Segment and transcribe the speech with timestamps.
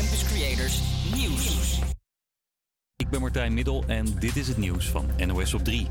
[0.00, 0.80] Campus Creators
[1.14, 1.78] Nieuws.
[2.96, 5.86] Ik ben Martijn Middel en dit is het nieuws van NOS op 3.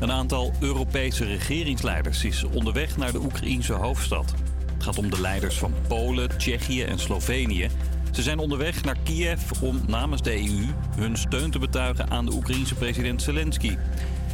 [0.00, 4.34] Een aantal Europese regeringsleiders is onderweg naar de Oekraïense hoofdstad.
[4.74, 7.68] Het gaat om de leiders van Polen, Tsjechië en Slovenië.
[8.12, 12.32] Ze zijn onderweg naar Kiev om namens de EU hun steun te betuigen aan de
[12.32, 13.76] Oekraïense president Zelensky.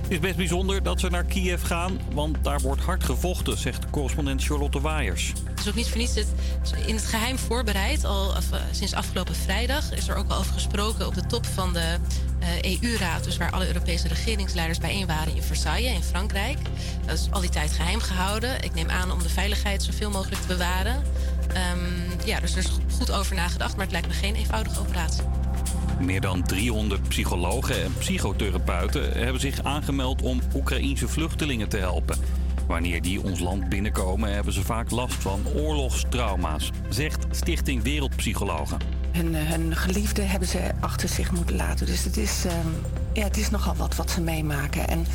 [0.05, 3.91] Het is best bijzonder dat ze naar Kiev gaan, want daar wordt hard gevochten, zegt
[3.91, 5.33] correspondent Charlotte Waaiers.
[5.45, 8.05] Het is ook niet voor in het geheim voorbereid.
[8.05, 11.73] Al eh, sinds afgelopen vrijdag is er ook al over gesproken op de top van
[11.73, 11.97] de
[12.39, 13.25] eh, EU-raad.
[13.25, 16.59] Dus waar alle Europese regeringsleiders bijeen waren in Versailles in Frankrijk.
[17.07, 18.63] Dat is al die tijd geheim gehouden.
[18.63, 21.03] Ik neem aan om de veiligheid zoveel mogelijk te bewaren.
[21.53, 25.44] Ehm, ja, dus er is goed over nagedacht, maar het lijkt me geen eenvoudige operatie.
[26.01, 32.19] Meer dan 300 psychologen en psychotherapeuten hebben zich aangemeld om Oekraïense vluchtelingen te helpen.
[32.67, 38.79] Wanneer die ons land binnenkomen, hebben ze vaak last van oorlogstrauma's, zegt Stichting Wereldpsychologen.
[39.13, 41.87] Hun, eh, hun geliefden hebben ze achter zich moeten laten.
[41.87, 42.69] Dus het is, ehm,
[43.13, 44.89] ja, het is nogal wat wat ze meemaken.
[44.89, 45.07] En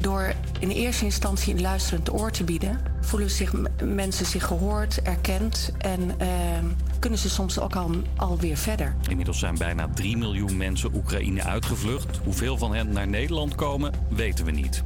[0.00, 3.52] door in eerste instantie een luisterend oor te bieden, voelen zich
[3.84, 6.64] mensen zich gehoord, erkend en ehm,
[6.98, 8.94] kunnen ze soms ook al, alweer verder.
[9.08, 12.20] Inmiddels zijn bijna 3 miljoen mensen Oekraïne uitgevlucht.
[12.24, 14.82] Hoeveel van hen naar Nederland komen, weten we niet.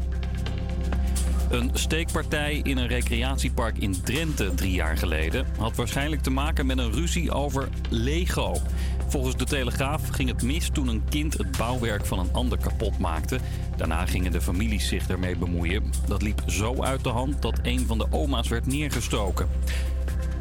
[1.50, 6.78] Een steekpartij in een recreatiepark in Drenthe drie jaar geleden had waarschijnlijk te maken met
[6.78, 8.60] een ruzie over Lego.
[9.06, 12.98] Volgens de Telegraaf ging het mis toen een kind het bouwwerk van een ander kapot
[12.98, 13.38] maakte.
[13.76, 15.92] Daarna gingen de families zich ermee bemoeien.
[16.06, 19.48] Dat liep zo uit de hand dat een van de oma's werd neergestoken.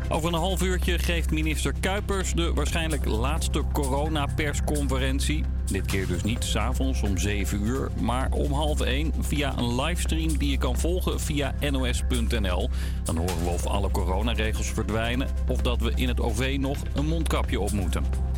[0.09, 5.43] Over een half uurtje geeft minister Kuipers de waarschijnlijk laatste coronapersconferentie.
[5.65, 10.37] Dit keer dus niet s'avonds om 7 uur, maar om half 1 via een livestream
[10.37, 12.69] die je kan volgen via nos.nl.
[13.03, 17.07] Dan horen we of alle coronaregels verdwijnen of dat we in het OV nog een
[17.07, 18.32] mondkapje op moeten.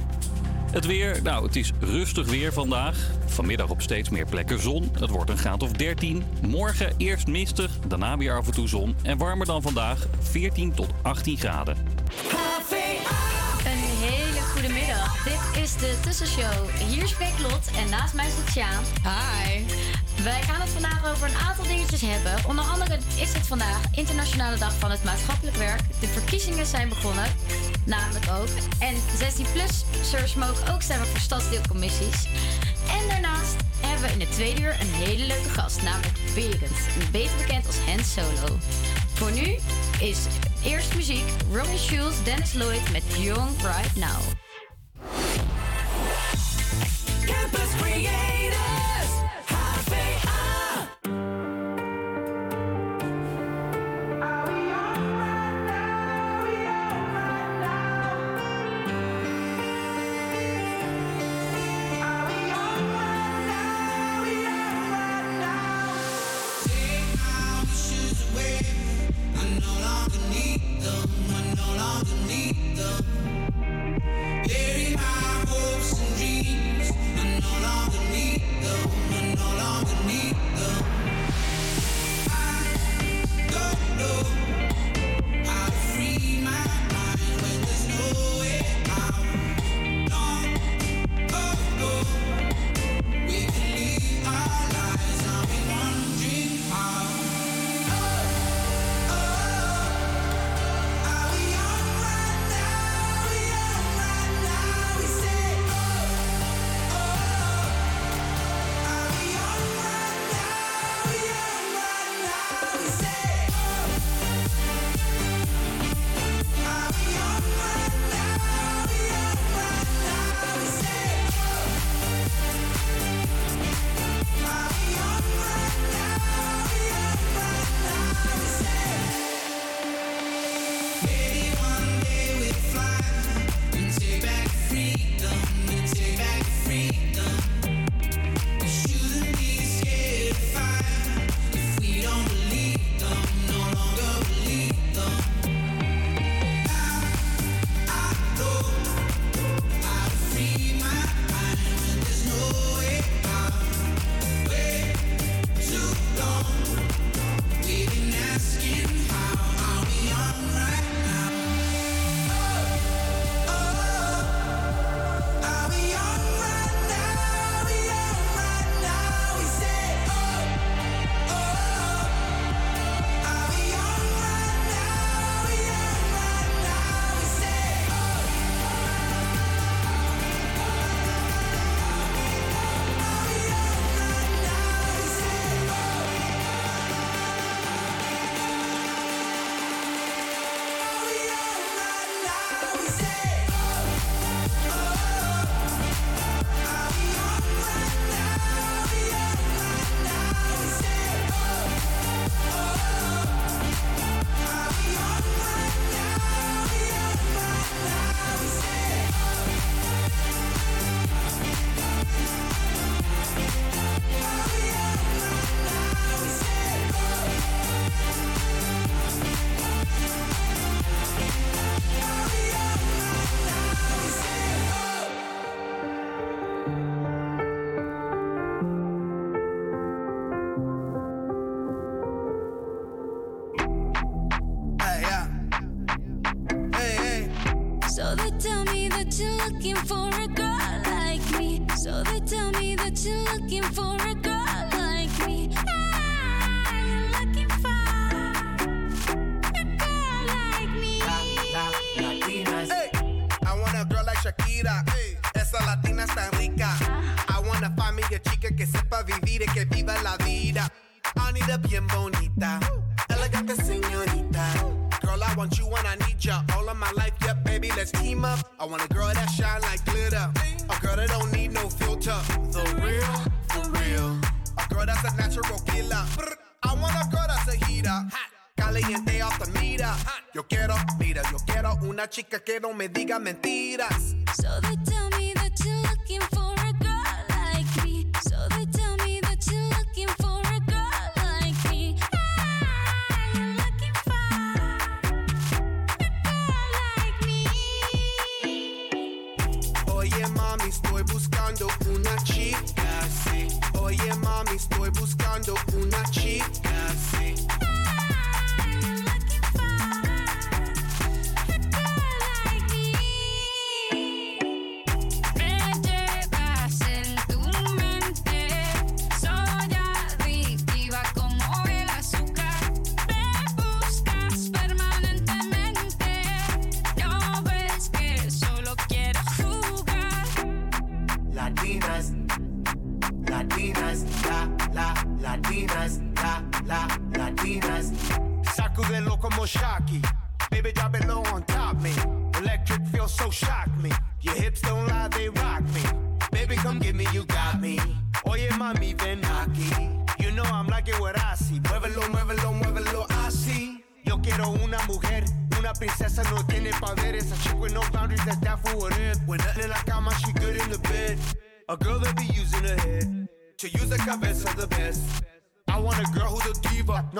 [0.76, 3.12] Het weer, nou, het is rustig weer vandaag.
[3.26, 4.90] Vanmiddag op steeds meer plekken zon.
[5.00, 6.24] Het wordt een graad of 13.
[6.48, 8.96] Morgen eerst mistig, daarna weer af en toe zon.
[9.04, 11.78] En warmer dan vandaag, 14 tot 18 graden.
[15.26, 16.70] Dit is de Tussenshow.
[16.88, 18.84] Hier spreekt Lot en naast mij zit Sjaan.
[19.04, 19.66] Hi.
[20.24, 22.50] Wij gaan het vandaag over een aantal dingetjes hebben.
[22.50, 25.82] Onder andere is het vandaag Internationale Dag van het Maatschappelijk Werk.
[26.00, 27.26] De verkiezingen zijn begonnen,
[27.86, 28.48] namelijk ook.
[28.80, 32.28] En 16-plussers mogen ook stemmen voor stadsdeelcommissies.
[32.90, 36.80] En daarnaast hebben we in de tweede uur een hele leuke gast, namelijk Vegans.
[37.12, 38.58] Beter bekend als Hans Solo.
[39.14, 39.58] Voor nu
[40.00, 40.20] is
[40.64, 44.45] eerst muziek Robin Schulz, Dennis Lloyd met Young Right Now.
[47.28, 48.45] Campus Creators,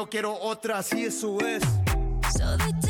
[0.10, 1.64] quiero otra, si eso es.
[2.38, 2.85] So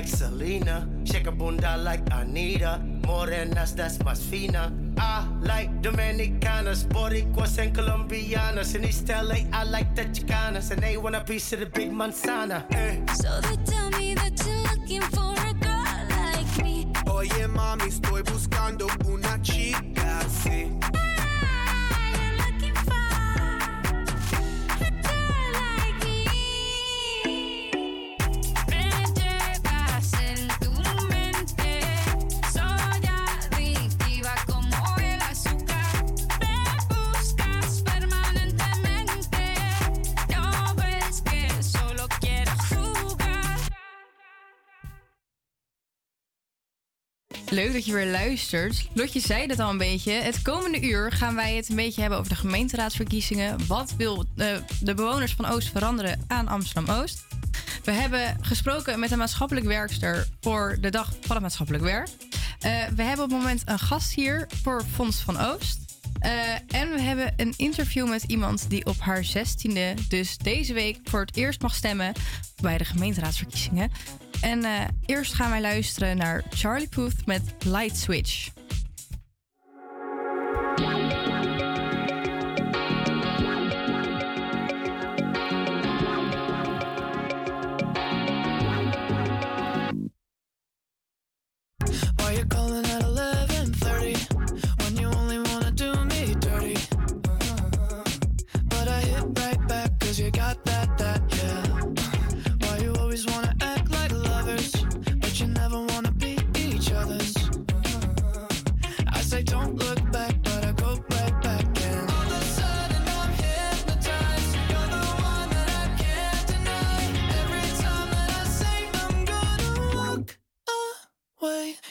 [0.00, 0.88] like Selena.
[1.04, 2.80] Shake a bunda like Anita.
[3.02, 4.72] Morenas, that's más fina.
[4.96, 8.74] I like Dominicanas, Boricuas, and Colombianas.
[8.74, 11.92] In East LA, I like the Chicanas, and they want a piece of the big
[11.92, 12.64] manzana.
[12.72, 13.12] Uh.
[13.14, 16.86] So they tell me that you're looking for a girl like me.
[17.06, 20.79] Oye, mami, estoy buscando una chica así.
[47.72, 48.88] dat je weer luistert.
[48.92, 50.12] Lotje zei dat al een beetje.
[50.12, 53.66] Het komende uur gaan wij het een beetje hebben over de gemeenteraadsverkiezingen.
[53.66, 54.46] Wat wil eh,
[54.80, 57.26] de bewoners van Oost veranderen aan Amsterdam-Oost?
[57.84, 62.08] We hebben gesproken met een maatschappelijk werkster voor de dag van het maatschappelijk werk.
[62.60, 65.89] Eh, we hebben op het moment een gast hier voor Fonds van Oost.
[66.18, 70.98] Eh, en we hebben een interview met iemand die op haar 16e, dus deze week,
[71.04, 72.12] voor het eerst mag stemmen
[72.62, 73.90] bij de gemeenteraadsverkiezingen.
[74.40, 74.72] En eh,
[75.06, 78.50] eerst gaan wij luisteren naar Charlie Puth met Light Switch.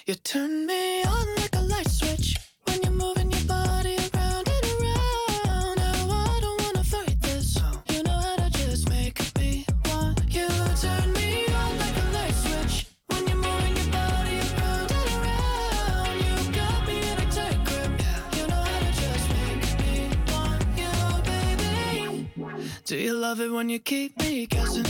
[0.09, 4.65] You turn me on like a light switch when you're moving your body around and
[4.73, 5.77] around.
[5.77, 7.55] Now oh, I don't wanna fight this.
[7.91, 10.47] You know how to just make me want you.
[10.81, 16.17] Turn me on like a light switch when you're moving your body around and around.
[16.25, 17.91] You got me in a tight grip.
[18.35, 20.93] You know how to just make me want you,
[21.29, 22.73] baby.
[22.83, 24.85] Do you love it when you keep me guessing?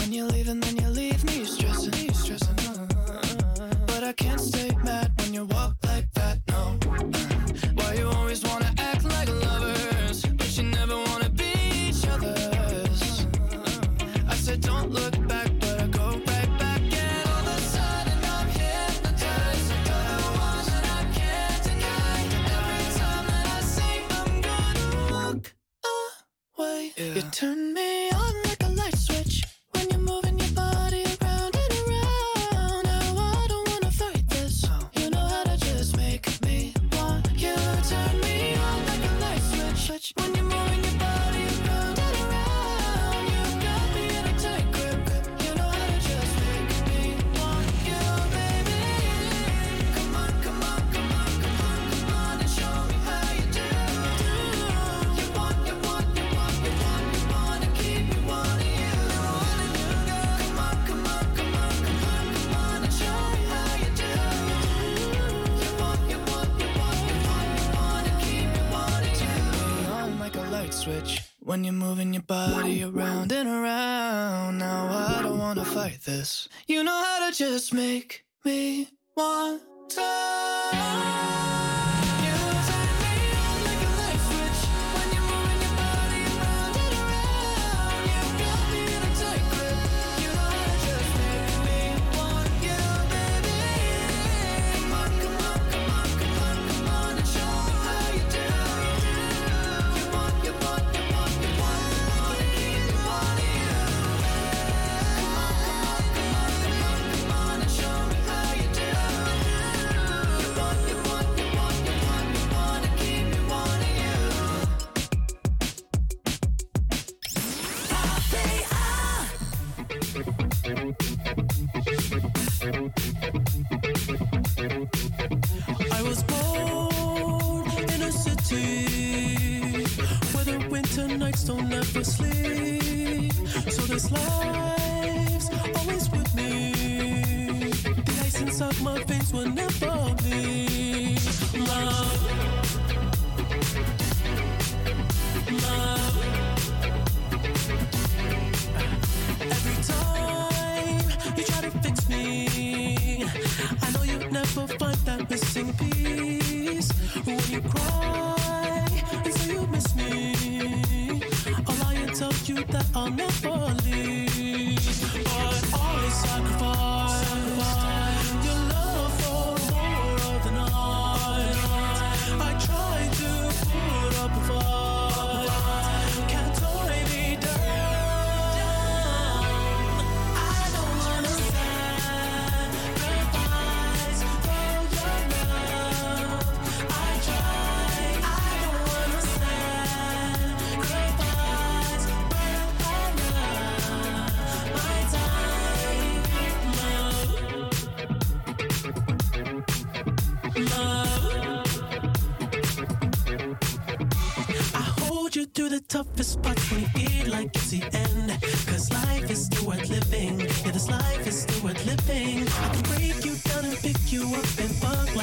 [0.00, 2.55] When you leave and then you leave me stressing, stressing.
[4.06, 5.85] I can't stay mad when you walk.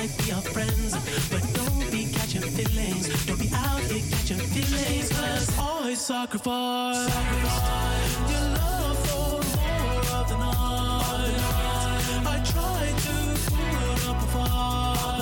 [0.03, 0.91] might be our friends,
[1.29, 3.25] but don't be catching feelings.
[3.25, 7.07] Don't be out here catching feelings, cause always sacrifice.
[7.13, 8.31] sacrifice.
[8.31, 11.39] Your love for more of the night.
[12.25, 13.15] I try to
[13.49, 15.12] put up a fight.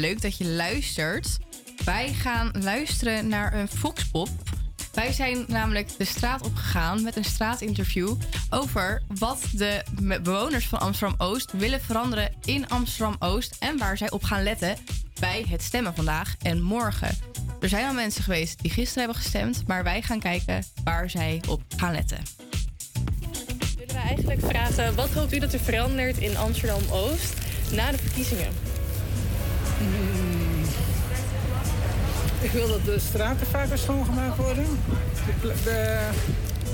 [0.00, 1.38] Leuk dat je luistert.
[1.84, 4.28] Wij gaan luisteren naar een Foxpop.
[4.92, 8.14] Wij zijn namelijk de straat opgegaan met een straatinterview
[8.50, 9.82] over wat de
[10.22, 14.76] bewoners van Amsterdam-Oost willen veranderen in Amsterdam-Oost en waar zij op gaan letten
[15.20, 17.18] bij het stemmen vandaag en morgen.
[17.60, 21.42] Er zijn al mensen geweest die gisteren hebben gestemd, maar wij gaan kijken waar zij
[21.48, 22.18] op gaan letten.
[23.76, 27.34] willen we eigenlijk vragen: wat hoopt u dat er verandert in Amsterdam Oost
[27.72, 28.67] na de verkiezingen?
[32.40, 34.66] Ik wil dat de straten vaker schoongemaakt worden.
[35.42, 35.98] De, de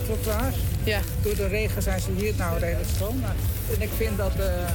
[0.05, 0.57] trottoirs.
[0.85, 1.01] Ja.
[1.23, 3.19] Door de regen zijn ze hier nou redelijk schoon.
[3.21, 3.35] Maar,
[3.75, 4.33] en ik vind dat...
[4.39, 4.71] eh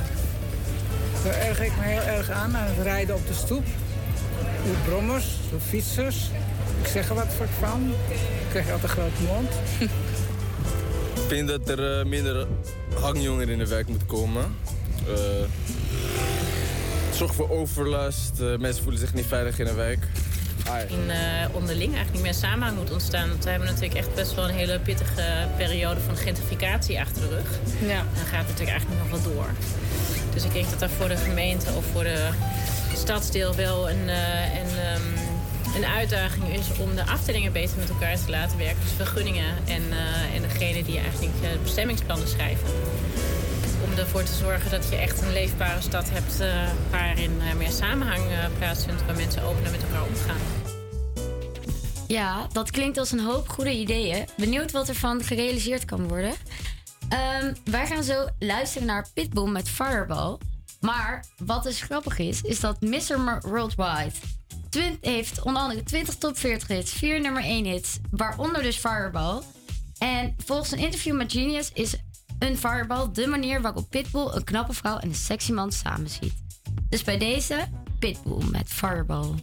[1.23, 3.65] daar erg ik me heel erg aan, aan het rijden op de stoep.
[4.65, 6.29] Door brommers, door fietsers.
[6.81, 7.93] Ik zeg er wat voor van.
[8.09, 9.49] Ik krijg altijd een grote mond.
[11.29, 12.47] Ik vind dat er eh, minder
[12.99, 14.55] hangjongeren in de wijk moet komen.
[15.07, 15.45] Eh
[17.19, 18.39] zorg voor overlast.
[18.39, 20.07] eh, mensen voelen zich niet veilig in de wijk.
[20.87, 21.17] In eh,
[21.51, 23.29] onderling eigenlijk niet meer samenhang moet ontstaan.
[23.29, 27.27] Want we hebben natuurlijk echt best wel een hele pittige periode van gentrificatie achter de
[27.27, 27.59] rug.
[27.81, 27.99] Ja.
[27.99, 29.49] En dan gaat het natuurlijk eigenlijk nog wel door.
[30.33, 32.29] Dus ik denk dat daar voor de gemeente of voor de
[32.95, 38.15] stadsdeel wel een, eh, een, ehm, een uitdaging is om de afdelingen beter met elkaar
[38.15, 38.81] te laten werken.
[38.83, 42.67] Dus vergunningen en, eh, en degene die eigenlijk bestemmingsplannen schrijven.
[43.83, 47.71] Om ervoor te zorgen dat je echt een leefbare stad hebt eh, waarin eh, meer
[47.71, 50.37] samenhang eh, plaatsvindt, waar mensen opener met elkaar omgaan.
[52.07, 54.25] Ja, dat klinkt als een hoop goede ideeën.
[54.37, 56.33] Benieuwd wat ervan gerealiseerd kan worden.
[57.09, 60.37] Ehm, wij gaan zo luisteren naar Pitbull met Fireball.
[60.81, 63.39] Maar wat dus grappig is, is dat Mr.
[63.41, 64.11] Worldwide
[65.01, 69.41] heeft onder andere 20 top 40 hits, 4 nummer 1 hits, waaronder dus Fireball.
[69.97, 71.95] En volgens een interview met Genius is
[72.39, 76.33] een Fireball de manier waarop Pitbull een knappe vrouw en een sexy man samenziet.
[76.89, 77.67] Dus bij deze
[77.99, 79.33] Pitbull met Fireball.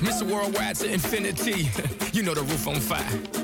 [0.00, 0.26] Mr.
[0.26, 1.68] Worldwide to infinity.
[2.12, 3.43] you know the roof on fire.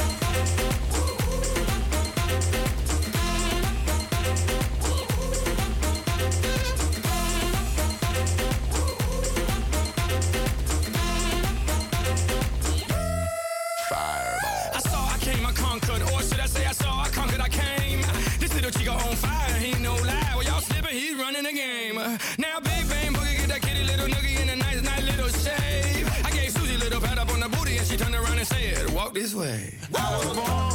[29.51, 29.73] say.
[29.95, 30.70] Oh,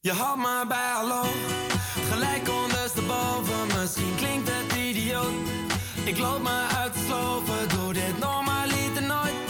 [0.00, 1.22] Je had me bij hallo,
[2.10, 3.66] gelijk ondersteboven.
[3.80, 5.34] Misschien klinkt het idioot.
[6.04, 9.43] Ik loop me uit te sloven, doe dit normaliter nooit.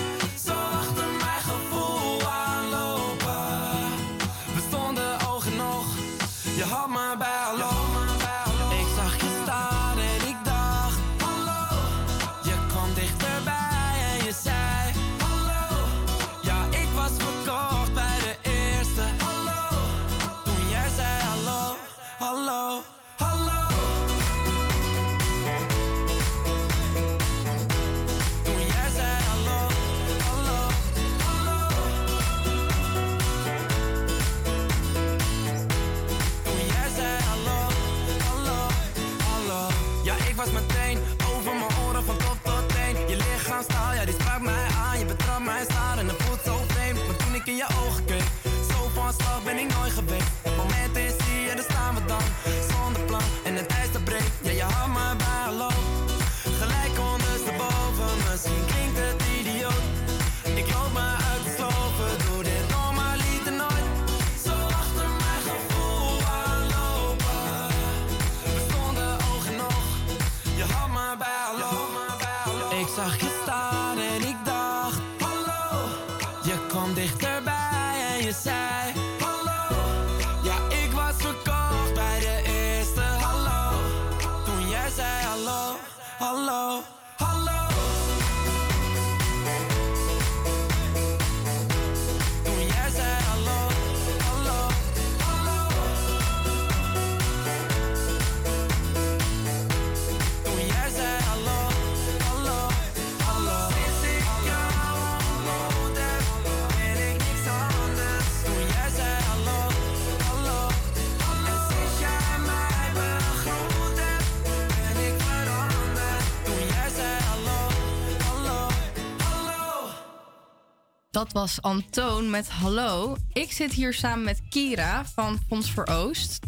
[121.14, 123.16] Dat was Antoon met Hallo.
[123.32, 126.38] Ik zit hier samen met Kira van Fonds voor Oost.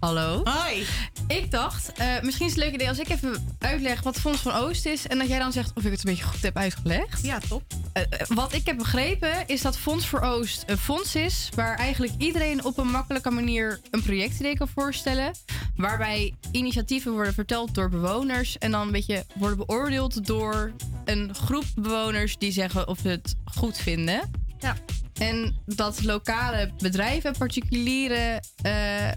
[0.00, 0.40] Hallo.
[0.44, 0.84] Hoi.
[1.28, 4.40] Ik dacht, eh, misschien is het een leuk idee als ik even uitleg wat Fonds
[4.40, 5.06] van Oost is.
[5.06, 7.22] En dat jij dan zegt of ik het een beetje goed heb uitgelegd.
[7.22, 7.62] Ja, top.
[7.92, 11.76] Eh, eh, wat ik heb begrepen is dat Fonds voor Oost een fonds is waar
[11.76, 15.34] eigenlijk iedereen op een makkelijke manier een projectidee kan voorstellen.
[15.76, 20.72] Waarbij initiatieven worden verteld door bewoners en dan een beetje worden beoordeeld door
[21.04, 24.45] een groep bewoners die zeggen of ze het goed vinden.
[24.58, 24.76] Ja.
[25.18, 29.10] En dat lokale bedrijven en particulieren eh,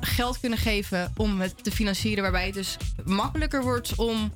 [0.00, 2.22] geld kunnen geven om het te financieren.
[2.22, 4.32] Waarbij het dus makkelijker wordt om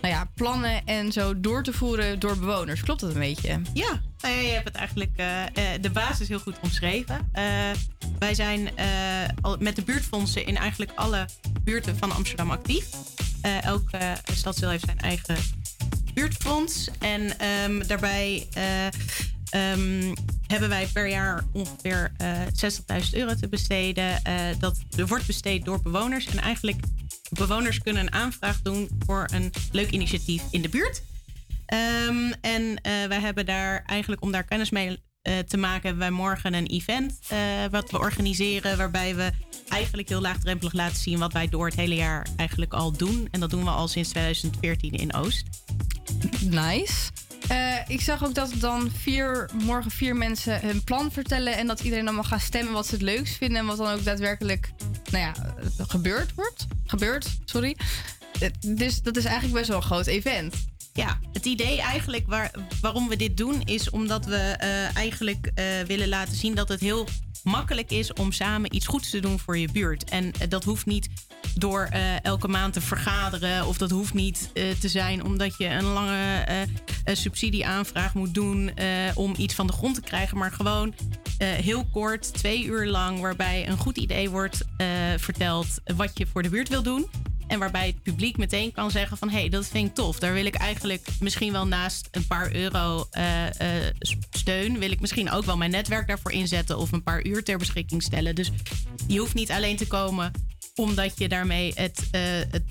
[0.00, 2.82] nou ja, plannen en zo door te voeren door bewoners.
[2.82, 3.60] Klopt dat een beetje?
[3.72, 7.30] Ja, nou ja, je hebt het eigenlijk eh, eh, de basis heel goed omschreven.
[8.18, 8.70] Wij zijn
[9.40, 11.28] al met de buurtfondsen in eigenlijk alle
[11.62, 12.88] buurten van Amsterdam actief.
[13.62, 15.36] Elke stadsdeel heeft zijn eigen
[16.14, 16.90] buurtfonds.
[16.98, 18.46] En ehm, daarbij
[19.50, 20.14] ehm,
[20.46, 24.22] hebben wij per jaar ongeveer eh 60.000 euro te besteden.
[24.22, 26.26] Eh, dat wordt besteed door bewoners.
[26.26, 26.80] En eigenlijk
[27.30, 31.02] bewoners kunnen een aanvraag doen voor een leuk initiatief in de buurt.
[31.66, 35.98] Ehm, en eh, wij hebben daar eigenlijk om daar kennis mee eh, te maken, hebben
[35.98, 37.38] wij morgen een event eh,
[37.70, 38.76] wat we organiseren.
[38.76, 39.30] Waarbij we
[39.68, 43.28] eigenlijk heel laagdrempelig laten zien wat wij door het hele jaar eigenlijk al doen.
[43.30, 45.44] En dat doen we al sinds 2014 in Oost.
[46.40, 47.10] Nice.
[47.48, 51.56] Eh, ik zag ook dat dan vier, morgen vier mensen hun plan vertellen.
[51.56, 53.58] En dat iedereen dan mag gaan stemmen wat ze het leukst vinden.
[53.58, 54.70] En wat dan ook daadwerkelijk
[55.10, 55.32] nou ja,
[55.86, 56.66] gebeurd wordt.
[56.86, 57.76] Gebeurt, sorry.
[58.40, 60.54] Eh, Dus dat is eigenlijk best wel een groot event.
[60.96, 65.64] Ja, het idee eigenlijk waar, waarom we dit doen is omdat we eh, eigenlijk eh,
[65.86, 67.06] willen laten zien dat het heel
[67.44, 70.04] makkelijk is om samen iets goeds te doen voor je buurt.
[70.04, 71.08] En eh, dat hoeft niet
[71.54, 71.88] door
[72.22, 76.44] elke maand te vergaderen of dat hoeft niet te zijn omdat je een lange
[77.04, 78.70] subsidieaanvraag moet doen
[79.14, 80.94] om iets van de grond te krijgen, maar gewoon
[81.38, 84.64] heel kort, twee uur lang, waarbij een goed idee wordt
[85.16, 87.06] verteld wat je voor de buurt wil doen.
[87.46, 89.28] En waarbij het publiek meteen kan zeggen van...
[89.28, 90.18] hé, hey, dat vind ik tof.
[90.18, 93.94] Daar wil ik eigenlijk misschien wel naast een paar euro eh, eh,
[94.30, 94.78] steun...
[94.78, 96.78] wil ik misschien ook wel mijn netwerk daarvoor inzetten...
[96.78, 98.34] of een paar uur ter beschikking stellen.
[98.34, 98.50] Dus
[99.06, 100.30] je hoeft niet alleen te komen
[100.74, 102.64] omdat je daarmee het, eh, het,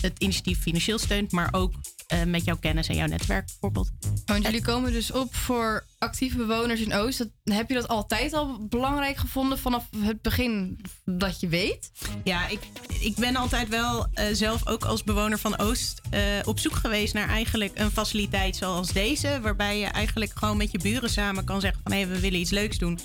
[0.00, 1.32] het initiatief financieel steunt...
[1.32, 1.74] maar ook
[2.12, 3.90] eh, met jouw kennis en jouw netwerk bijvoorbeeld.
[4.26, 7.18] Want jullie komen dus op voor actieve bewoners in Oost.
[7.18, 11.90] Dat, heb je dat altijd al belangrijk gevonden vanaf het begin dat je weet?
[12.24, 12.60] Ja, ik,
[13.00, 17.14] ik ben altijd wel eh, zelf ook als bewoner van Oost eh, op zoek geweest
[17.14, 19.38] naar eigenlijk een faciliteit zoals deze.
[19.42, 22.50] Waarbij je eigenlijk gewoon met je buren samen kan zeggen van hé, we willen iets
[22.50, 22.98] leuks doen.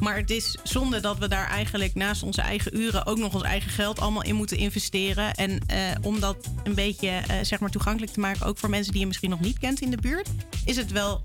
[0.00, 3.42] Maar het is zonde dat we daar eigenlijk naast onze eigen uren ook nog ons
[3.42, 5.34] eigen geld allemaal in moeten investeren.
[5.34, 8.92] En eh, om dat een beetje eh, zeg maar toegankelijk te maken, ook voor mensen
[8.92, 10.28] die je misschien nog niet kent in de buurt,
[10.64, 11.24] is het wel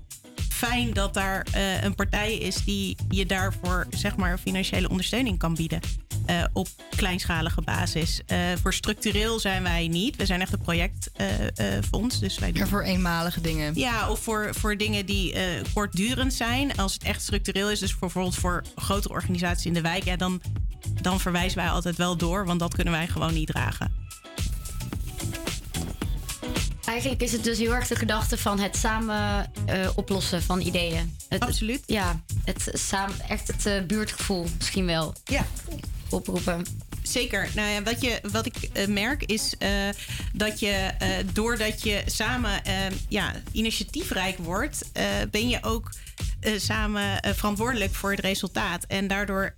[0.54, 5.54] fijn dat daar eh, een partij is die je daarvoor zeg maar financiële ondersteuning kan
[5.54, 5.80] bieden.
[6.26, 8.20] eh, op kleinschalige basis.
[8.26, 10.16] Eh, voor structureel zijn wij niet.
[10.16, 12.20] We zijn echt een projectfonds.
[12.20, 12.58] dus wij doen...
[12.58, 13.74] Maar voor eenmalige dingen.
[13.74, 15.34] Ja, of voor, voor dingen die
[15.72, 16.76] kortdurend zijn.
[16.76, 20.16] Als het echt structureel is, dus voor, bijvoorbeeld voor grotere organisaties in de wijk, ja,
[20.16, 20.42] dan,
[21.00, 24.03] dan verwijzen wij altijd wel door, want dat kunnen wij gewoon niet dragen.
[26.86, 31.16] Eigenlijk is het dus heel erg de gedachte van het samen eh, oplossen van ideeën.
[31.28, 31.82] Het, Absoluut.
[31.86, 35.14] ja, het samen, echt het eh, buurtgevoel misschien wel.
[35.24, 35.46] Ja.
[36.08, 36.64] Oproepen.
[37.06, 37.48] Zeker.
[37.54, 39.70] Nou ja, wat, je, wat ik eh, merk is eh,
[40.32, 42.74] dat je eh, doordat je samen eh,
[43.08, 44.90] ja, initiatiefrijk wordt,
[45.30, 45.90] ben je ook
[46.56, 48.84] samen verantwoordelijk voor het resultaat.
[48.84, 49.54] En daardoor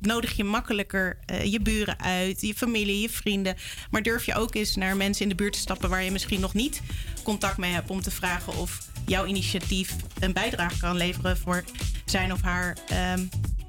[0.00, 3.56] nodig je makkelijker je buren uit, je familie, je vrienden.
[3.90, 6.40] Maar durf je ook eens naar mensen in de buurt te stappen waar je misschien
[6.40, 6.80] nog niet
[7.22, 11.64] contact mee hebt om te vragen of jouw initiatief een bijdrage kan leveren voor
[12.04, 13.24] zijn of haar ehm,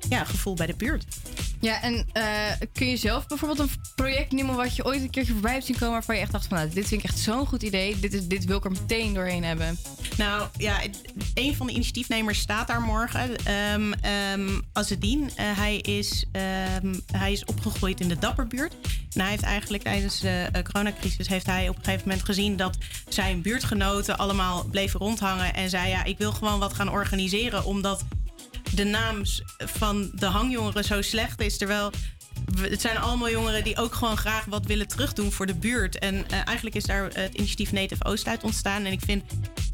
[0.09, 1.05] ja, gevoel bij de buurt.
[1.59, 2.23] Ja, en eh,
[2.73, 5.77] kun je zelf bijvoorbeeld een project noemen wat je ooit een keertje voorbij hebt zien
[5.77, 7.99] komen waarvan je echt dacht van nou, dit vind ik echt zo'n goed idee.
[7.99, 9.77] Dit, is, dit wil ik er meteen doorheen hebben.
[10.17, 10.81] Nou ja,
[11.33, 13.35] een van de initiatiefnemers staat daar morgen.
[13.45, 15.29] Ehm ehm Azedine.
[15.35, 18.73] Eh, hij, is, ehm, hij is opgegroeid in de Dapperbuurt.
[19.13, 22.57] En hij heeft eigenlijk tijdens de eh, coronacrisis heeft hij op een gegeven moment gezien
[22.57, 25.53] dat zijn buurtgenoten allemaal bleven rondhangen.
[25.53, 28.03] En zei ja, ik wil gewoon wat gaan organiseren omdat
[28.73, 29.21] de naam
[29.57, 31.57] van de hangjongeren zo slecht is.
[31.57, 31.91] Terwijl
[32.61, 35.99] het zijn allemaal jongeren die ook gewoon graag wat willen terugdoen voor de buurt.
[35.99, 38.85] En eh, eigenlijk is daar het initiatief Native Oost uit ontstaan.
[38.85, 39.23] En ik vind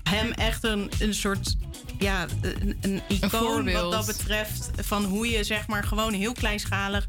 [0.03, 1.55] hem echt een, een soort.
[1.99, 4.69] Ja, een, een icoon wat dat betreft.
[4.75, 7.07] Van hoe je zeg maar gewoon heel kleinschalig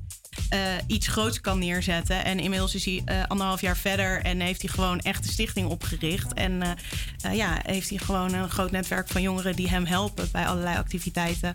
[0.48, 2.24] eh, iets groots kan neerzetten.
[2.24, 5.68] En inmiddels is hij eh, anderhalf jaar verder en heeft hij gewoon echt de stichting
[5.68, 6.34] opgericht.
[6.34, 10.46] En eh, ja, heeft hij gewoon een groot netwerk van jongeren die hem helpen bij
[10.46, 11.52] allerlei activiteiten.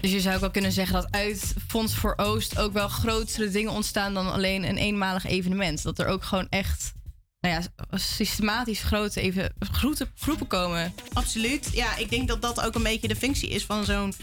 [0.00, 3.50] Dus je zou ook wel kunnen zeggen dat uit Fonds voor Oost ook wel grotere
[3.50, 5.82] dingen ontstaan dan alleen een eenmalig evenement.
[5.82, 6.92] Dat er ook gewoon echt
[7.40, 10.92] nou ja, systematisch grote even, grote groepen komen.
[11.12, 11.68] Absoluut.
[11.72, 14.14] Ja, ik denk dat dat ook een beetje de functie is van zo'n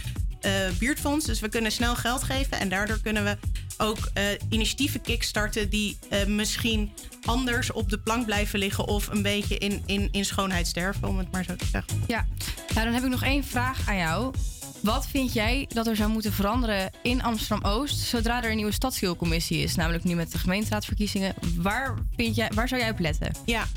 [0.80, 1.26] buurtfonds.
[1.26, 3.38] Dus we kunnen snel geld geven en daardoor kunnen we
[3.78, 6.92] ook eh, initiatieven kickstarten die eh, misschien
[7.26, 11.18] anders op de plank blijven liggen of een beetje in, in, in schoonheid sterven, om
[11.18, 12.04] het maar zo te zeggen.
[12.08, 12.26] Ja,
[12.74, 14.34] nou dan heb ik nog één vraag aan jou.
[14.82, 19.58] Wat vind jij dat er zou moeten veranderen in Amsterdam-Oost zodra er een nieuwe stadsdeelcommissie
[19.58, 19.76] is?
[19.76, 21.34] Namelijk nu met de gemeenteraadsverkiezingen.
[21.56, 23.32] Waar, vind jij, waar zou jij op letten?
[23.46, 23.68] Ja.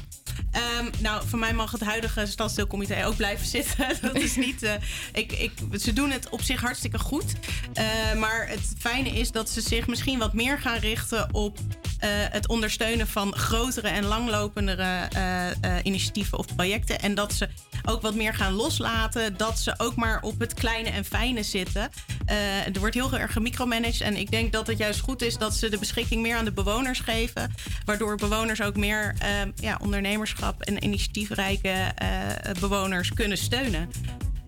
[0.51, 3.87] Ehm, nou, voor mij mag het huidige stadsdeelcomité ook blijven zitten.
[4.03, 4.63] Dat is niet.
[4.63, 4.73] eh,
[5.13, 7.33] ik, ik, ze doen het op zich hartstikke goed.
[7.73, 7.85] Eh,
[8.19, 11.59] maar het fijne is dat ze zich misschien wat meer gaan richten op
[12.07, 17.01] het ondersteunen van grotere en langlopendere eh, eh, initiatieven of projecten.
[17.01, 17.49] En dat ze
[17.89, 19.37] ook wat meer gaan loslaten.
[19.37, 21.91] Dat ze ook maar op het kleine en fijne zitten.
[22.25, 24.01] Eh, er wordt heel erg gemicromanaged.
[24.01, 26.53] En ik denk dat het juist goed is dat ze de beschikking meer aan de
[26.53, 27.55] bewoners geven.
[27.85, 32.09] Waardoor bewoners ook meer eh, ja, ondernemerschap en initiatiefrijke eh,
[32.61, 33.91] bewoners kunnen steunen.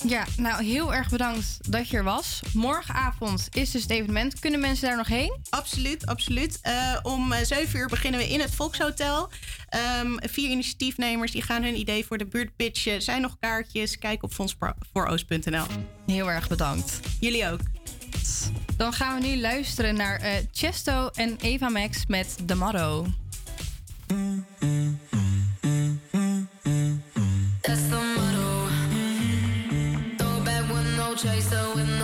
[0.06, 2.40] Ja, nou heel erg bedankt dat je er was.
[2.54, 4.38] Morgenavond is dus het evenement.
[4.38, 5.38] Kunnen mensen daar nog heen?
[5.50, 6.58] Absoluut, absoluut.
[6.62, 9.30] Eh, om eh, 7 uur beginnen we in het Volkshotel.
[9.68, 13.02] Ehm, vier initiatiefnemers die gaan hun idee voor de buurt pitchen.
[13.02, 13.98] Zijn nog kaartjes?
[13.98, 15.66] Kijk op fondsvooroost.nl.
[16.06, 17.00] Heel erg bedankt.
[17.20, 17.60] Jullie ook.
[18.76, 23.06] Dan gaan we nu luisteren naar eh, Chesto en Eva Max met The Motto.
[31.22, 31.99] Chase the wind.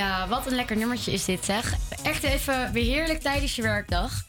[0.00, 1.74] Ja, wat een lekker nummertje is dit, zeg.
[2.02, 4.24] Echt even weer heerlijk tijdens je werkdag.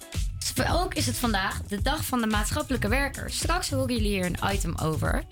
[0.72, 3.32] Ook is het vandaag de dag van de maatschappelijke werker.
[3.32, 5.24] Straks horen jullie hier een item over.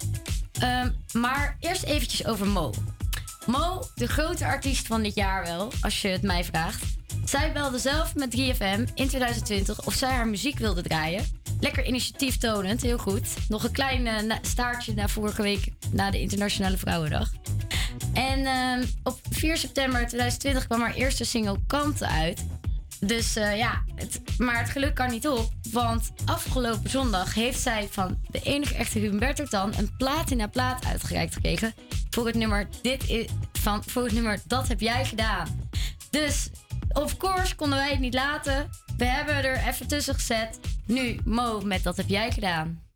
[0.59, 2.73] Ehm, maar eerst eventjes over Mo.
[3.45, 6.83] Mo, de grote artiest van dit jaar wel, als je het mij vraagt.
[7.25, 11.25] Zij belde zelf met 3FM in 2020 of zij haar muziek wilde draaien.
[11.59, 13.27] Lekker initiatief tonend, heel goed.
[13.49, 17.31] Nog een klein eh, staartje na vorige week na de Internationale Vrouwendag.
[18.13, 22.45] En ehm, op 4 september 2020 kwam haar eerste single Kanten uit.
[22.99, 25.49] Dus eh, ja, het, maar het geluk kan niet op.
[25.71, 31.33] Want afgelopen zondag heeft zij van de enige echte Hubert dan een platina plaat uitgereikt
[31.33, 31.73] gekregen.
[32.09, 35.69] Voor het nummer, dit is, van, voor het nummer Dat heb jij gedaan.
[36.09, 36.49] Dus
[36.93, 38.69] of course konden wij het niet laten.
[38.97, 40.59] We hebben er even tussen gezet.
[40.85, 42.88] Nu Mo met Dat heb jij gedaan.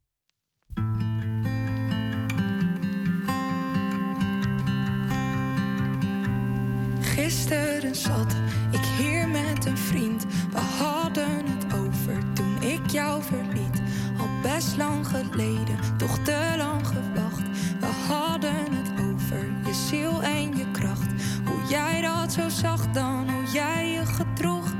[7.53, 8.35] Gisteren zat
[8.71, 10.25] ik hier met een vriend.
[10.51, 13.81] We hadden het over toen ik jou verliet.
[14.19, 17.43] Al best lang geleden, toch te lang gewacht.
[17.79, 21.11] We hadden het over je ziel en je kracht.
[21.45, 24.73] Hoe jij dat zo zag dan, hoe jij je gedroeg.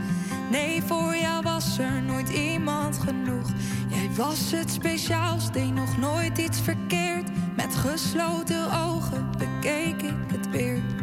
[0.51, 3.49] Nee, voor jou was er nooit iemand genoeg.
[3.87, 7.29] Jij was het speciaals, deed nog nooit iets verkeerd.
[7.55, 11.02] Met gesloten ogen bekeek ik het weer.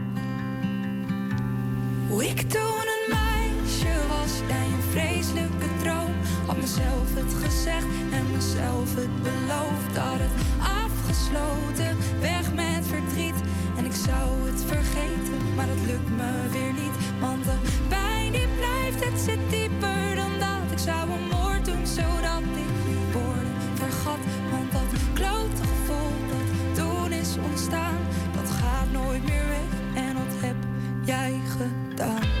[2.11, 6.13] Hoe ik toen een meisje was, jij een vreselijke droom.
[6.45, 9.97] Had mezelf het gezegd en mezelf het beloofd.
[9.97, 10.35] Had het
[10.83, 13.39] afgesloten, weg met verdriet.
[13.77, 16.95] En ik zou het vergeten, maar het lukt me weer niet.
[17.19, 17.57] Want de
[17.87, 20.65] pijn die blijft, het zit dieper dan dat.
[20.71, 22.73] Ik zou een moord doen, zodat ik
[23.13, 24.21] woorden vergat.
[24.51, 26.47] Want dat klote gevoel dat
[26.77, 27.99] toen is ontstaan,
[28.37, 29.69] dat gaat nooit meer weg.
[30.03, 30.57] En dat heb
[31.03, 31.90] jij gedaan.
[31.97, 32.40] Je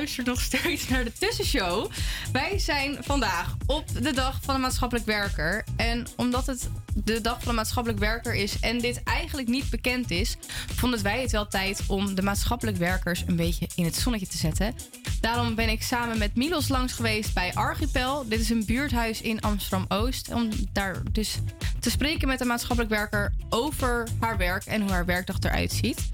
[0.00, 1.90] Luistert nog steeds naar de tussenshow.
[2.32, 5.64] Wij zijn vandaag op de dag van de maatschappelijk werker.
[5.76, 10.10] En omdat het de dag van de maatschappelijk werker is en dit eigenlijk niet bekend
[10.10, 10.36] is,
[10.74, 14.36] vonden wij het wel tijd om de maatschappelijk werkers een beetje in het zonnetje te
[14.36, 14.74] zetten.
[15.20, 18.28] Daarom ben ik samen met Milos langs geweest bij Archipel.
[18.28, 20.32] Dit is een buurthuis in Amsterdam Oost.
[20.32, 21.38] Om daar dus
[21.78, 26.08] te spreken met een maatschappelijk werker over haar werk en hoe haar werkdag eruit ziet.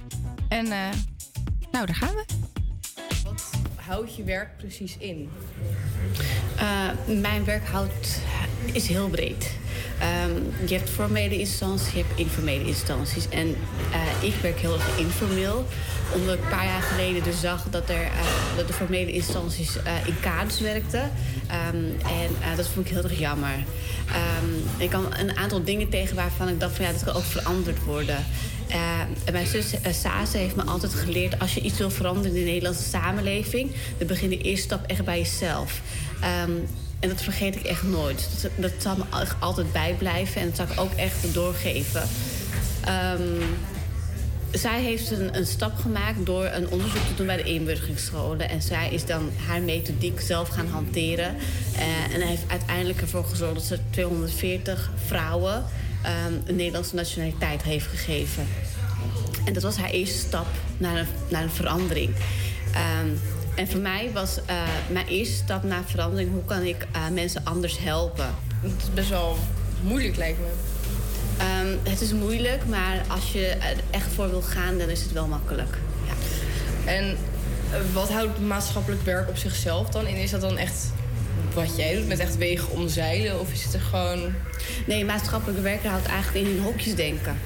[0.49, 0.89] En eh,
[1.70, 2.45] nou, daar gaan we.
[3.87, 5.30] Houdt je werk precies in?
[6.57, 8.20] Uh, mijn werk houdt,
[8.72, 9.51] is heel breed.
[10.26, 13.28] Um, je hebt formele instanties, je hebt informele instanties.
[13.28, 15.66] En uh, ik werk heel erg informeel.
[16.14, 19.76] Omdat ik een paar jaar geleden dus zag dat, er, uh, dat de formele instanties
[20.07, 21.03] in kaders werkten.
[21.03, 21.97] Um,
[22.45, 23.55] en dat vond ik heel erg jammer.
[23.55, 27.22] Um, ik kwam een aantal dingen tegen waarvan ik dacht van ja, dat kan ook
[27.22, 28.24] veranderd worden.
[28.68, 31.38] En mijn zus uh, Sase heeft me altijd geleerd...
[31.38, 33.70] als je iets wil veranderen in de Nederlandse samenleving...
[33.98, 35.80] dan begin de eerste stap echt bij jezelf.
[36.44, 36.66] Um,
[37.00, 38.28] en dat vergeet ik echt nooit.
[38.42, 42.02] Dat, dat zal me echt altijd bijblijven en dat zal ik ook echt doorgeven.
[42.88, 43.42] Um,
[44.50, 48.48] zij heeft een, een, stap gemaakt door een onderzoek te doen bij de inburgeringsscholen.
[48.48, 51.36] En zij is dan haar methodiek zelf gaan hanteren.
[51.74, 55.64] Uh, en heeft uiteindelijk ervoor gezorgd dat ze 240 vrouwen
[56.44, 58.46] een Nederlandse nationaliteit heeft gegeven.
[59.44, 60.46] En dat was haar eerste stap
[60.78, 62.14] naar een, naar een verandering.
[63.02, 63.20] Um,
[63.54, 66.30] en voor mij was uh, mijn eerste stap naar verandering...
[66.30, 68.34] hoe kan ik uh, mensen anders helpen?
[68.61, 69.36] Het is best wel
[69.82, 70.46] moeilijk, lijkt me.
[71.62, 75.12] Um, het is moeilijk, maar als je er echt voor wil gaan, dan is het
[75.12, 75.78] wel makkelijk.
[76.07, 76.12] Ja.
[76.92, 77.16] En
[77.92, 80.16] wat houdt maatschappelijk werk op zichzelf dan in?
[80.16, 80.92] Is dat dan echt
[81.57, 83.40] wat jij doet, met echt wegen omzeilen?
[83.40, 84.34] Of is het er gewoon...
[84.86, 87.38] Nee, maatschappelijk werken houdt eigenlijk in in hokjes denken.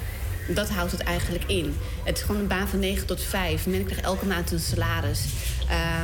[0.47, 1.75] Dat houdt het eigenlijk in.
[2.03, 3.67] Het is gewoon een baan van 9 tot 5.
[3.67, 5.25] Men krijgt elke maand een salaris.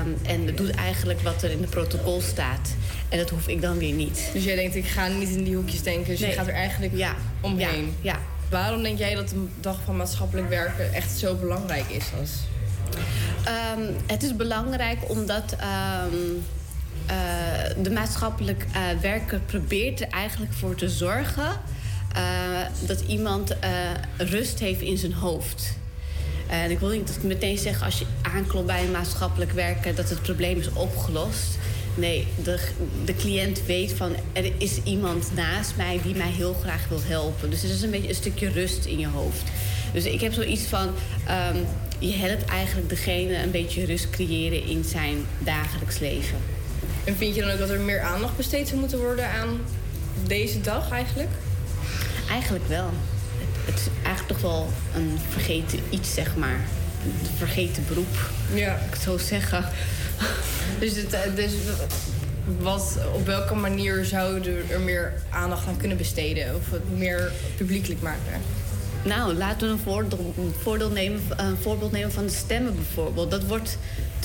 [0.03, 2.69] Um, en doet eigenlijk wat er in het protocol staat.
[3.09, 4.29] En dat hoef ik dan weer niet.
[4.33, 6.09] Dus jij denkt, ik ga niet in die hoekjes denken.
[6.09, 6.29] Dus nee.
[6.29, 7.15] je gaat er eigenlijk ja.
[7.41, 7.95] omheen.
[8.01, 8.11] Ja.
[8.11, 8.19] ja.
[8.49, 12.05] Waarom denk jij dat de dag van maatschappelijk werken echt zo belangrijk is?
[12.19, 12.31] Als...
[13.77, 15.55] Um, het is belangrijk omdat...
[16.11, 16.45] Um,
[17.11, 21.59] uh, de maatschappelijk uh, werker probeert er eigenlijk voor te zorgen...
[22.17, 23.55] Uh, dat iemand
[24.17, 25.77] rust heeft in zijn hoofd.
[26.47, 30.09] En ik wil niet dat meteen zeg als je aanklopt bij een maatschappelijk werker dat
[30.09, 31.57] het probleem is opgelost.
[31.95, 32.59] Nee, de,
[33.05, 37.49] de cliënt weet van er is iemand naast mij die mij heel graag wil helpen.
[37.49, 39.43] Dus er is een beetje een stukje rust in je hoofd.
[39.93, 41.65] Dus ik heb zoiets van, um,
[41.99, 46.37] je helpt eigenlijk degene een beetje rust creëren in zijn dagelijks leven.
[47.07, 49.59] En vind je dan ook dat er meer aandacht besteed zou moeten worden aan
[50.27, 51.29] deze dag eigenlijk?
[52.29, 52.89] Eigenlijk wel
[53.67, 56.59] het is eigenlijk toch wel een vergeten iets, zeg maar.
[57.03, 58.75] Een vergeten beroep, ja.
[58.75, 59.65] ik het zo zeggen.
[60.79, 61.51] Dus, het, dus
[62.59, 66.55] wat, op welke manier zouden er meer aandacht aan kunnen besteden?
[66.55, 68.41] Of het meer publiekelijk maken?
[69.03, 73.31] Nou, laten we een voordeel, een voordeel nemen, een voorbeeld nemen van de stemmen bijvoorbeeld.
[73.31, 73.77] Dat wordt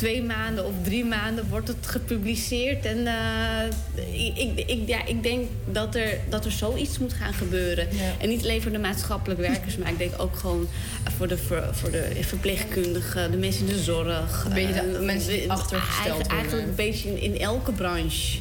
[0.03, 2.85] twee maanden of drie maanden wordt het gepubliceerd.
[2.85, 7.89] En eh, ik, ik, ja, ik denk dat er, dat er zoiets moet gaan gebeuren.
[8.21, 10.69] En niet alleen voor de maatschappelijk werkers, maar ik denk ook gewoon
[11.17, 11.39] voor de,
[11.73, 14.45] voor de verpleegkundigen, de mensen in de zorg.
[14.45, 17.73] Een beetje de eh, mensen die de- achtergesteld eigenlijk, eigenlijk een beetje in, in elke
[17.73, 18.39] branche.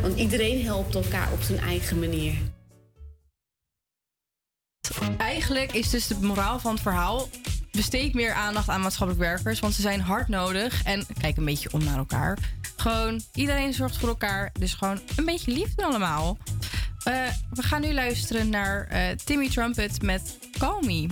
[0.00, 2.34] Want iedereen helpt elkaar op zijn eigen manier.
[5.18, 7.28] Eigenlijk is dus de moraal van het verhaal...
[7.70, 9.60] besteed meer aandacht aan maatschappelijk werkers...
[9.60, 12.38] want ze zijn hard nodig en kijk een beetje om naar elkaar.
[12.76, 14.50] Gewoon, iedereen zorgt voor elkaar.
[14.58, 16.38] Dus gewoon een beetje lief doen allemaal.
[17.04, 17.14] Eh,
[17.50, 21.06] we gaan nu luisteren naar eh, Timmy Trumpet met Call Me.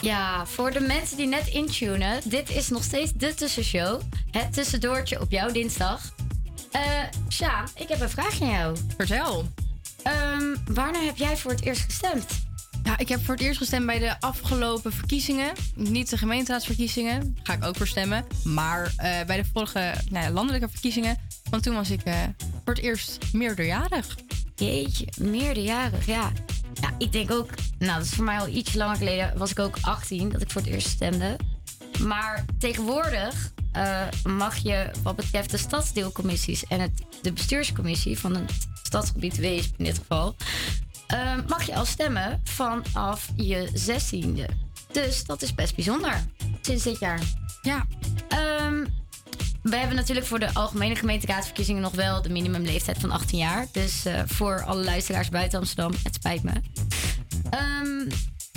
[0.00, 4.00] Ja, voor de mensen die net intunen, dit is nog steeds de tussenshow.
[4.30, 6.14] Het tussendoortje op jouw dinsdag.
[6.70, 6.82] Eh
[7.28, 8.76] Sjaan, ik heb een vraagje aan jou.
[8.96, 9.48] Vertel.
[10.02, 12.46] Ehm wanneer heb jij voor het eerst gestemd?
[12.84, 15.52] Ja, ik heb voor het eerst gestemd bij de afgelopen verkiezingen.
[15.74, 18.26] Niet de gemeenteraadsverkiezingen, daar ga ik ook voor stemmen.
[18.44, 21.16] Maar eh, bij de vorige nou ja, landelijke verkiezingen.
[21.50, 22.14] Want toen was ik eh,
[22.64, 24.16] voor het eerst meerderjarig.
[24.54, 26.32] Jeetje, meerderjarig, ja.
[26.80, 29.58] Ja, ik denk ook, nou, dat is voor mij al iets langer geleden, was ik
[29.58, 31.36] ook 18 dat ik voor het eerst stemde.
[32.02, 38.68] Maar tegenwoordig eh, mag je, wat betreft de stadsdeelcommissies en het, de bestuurscommissie van het
[38.82, 40.36] stadsgebied Weesp in dit geval,
[41.06, 44.48] eh, mag je al stemmen vanaf je zestiende.
[44.92, 46.24] Dus dat is best bijzonder
[46.60, 47.20] sinds dit jaar.
[47.62, 47.86] Ja.
[48.28, 48.84] Ehm,
[49.62, 53.66] we hebben natuurlijk voor de algemene gemeenteraadsverkiezingen nog wel de minimumleeftijd van 18 jaar.
[53.72, 56.52] Dus eh, voor alle luisteraars buiten Amsterdam, het spijt me.
[57.50, 58.08] Ehm,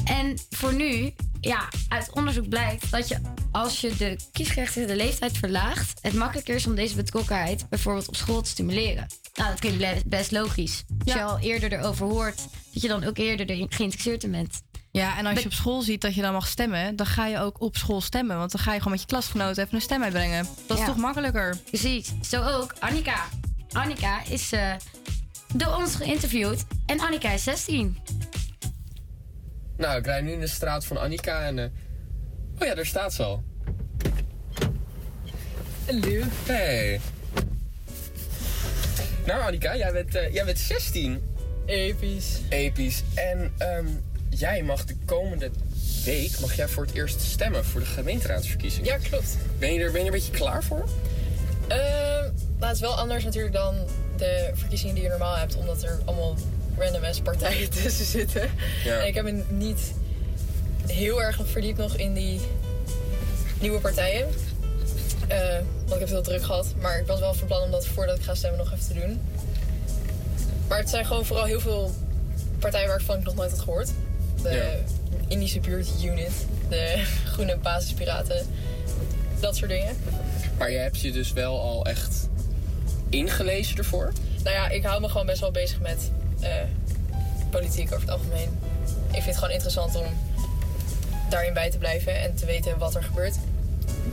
[0.05, 3.17] en voor nu, ja, uit onderzoek blijkt dat je
[3.51, 8.41] als je de kiesgerechtigde leeftijd verlaagt, het makkelijker is om deze betrokkenheid bijvoorbeeld op school
[8.41, 9.07] te stimuleren.
[9.33, 10.83] Nou, dat klinkt best logisch.
[11.05, 12.37] Als je al eerder erover hoort,
[12.73, 14.61] dat je dan ook eerder erin geïnteresseerd in bent.
[14.91, 17.39] Ja, en als je op school ziet dat je dan mag stemmen, dan ga je
[17.39, 18.37] ook op school stemmen.
[18.37, 20.47] Want dan ga je gewoon met je klasgenoten even een stem uitbrengen.
[20.67, 20.89] Dat is Ja.
[20.89, 21.57] toch makkelijker?
[21.65, 22.11] Precies.
[22.21, 23.25] Zo ook Annika.
[23.71, 24.73] Annika is eh,
[25.53, 26.65] door ons geïnterviewd.
[26.85, 27.97] En Annika is 16.
[29.81, 31.59] Nou, ik rijd nu in de straat van Annika en...
[31.59, 31.65] eh,
[32.59, 33.43] Oh ja, daar staat ze al.
[35.85, 36.21] Hallo.
[36.45, 36.99] Hey.
[39.25, 41.23] Nou, Annika, jij bent, eh, jij bent 16.
[41.65, 42.39] Episch.
[42.49, 43.03] Episch.
[43.15, 43.85] En ehm,
[44.29, 45.51] jij mag de komende
[46.05, 48.85] week mag jij voor het eerst stemmen voor de gemeenteraadsverkiezingen.
[48.85, 49.37] Ja, klopt.
[49.59, 50.89] Ben je er, ben je er een beetje klaar voor?
[51.67, 53.75] Nou, het is wel anders natuurlijk dan
[54.17, 56.35] de verkiezingen die je normaal hebt, omdat er allemaal
[56.77, 58.49] random ass partijen tussen zitten.
[58.83, 58.99] Ja.
[58.99, 59.93] En ik heb me niet
[60.87, 62.39] heel erg verdiept nog in die
[63.59, 64.27] nieuwe partijen.
[65.27, 65.37] Eh,
[65.85, 66.73] want ik heb het heel druk gehad.
[66.81, 68.93] Maar ik was wel van plan om dat voordat ik ga stemmen nog even te
[68.93, 69.21] doen.
[70.67, 71.91] Maar het zijn gewoon vooral heel veel
[72.59, 73.91] partijen waarvan ik nog nooit had gehoord.
[74.41, 74.79] De
[75.27, 76.31] Indische buurt unit,
[76.69, 78.45] de Groene Basispiraten,
[79.39, 79.95] dat soort dingen.
[80.57, 82.29] Maar je hebt je dus wel al echt
[83.09, 84.11] ingelezen ervoor?
[84.43, 86.11] Nou ja, ik hou me gewoon best wel bezig met
[86.41, 86.53] eh,
[87.49, 88.49] politiek over het algemeen.
[89.07, 90.05] Ik vind het gewoon interessant om
[91.29, 93.35] daarin bij te blijven en te weten wat er gebeurt.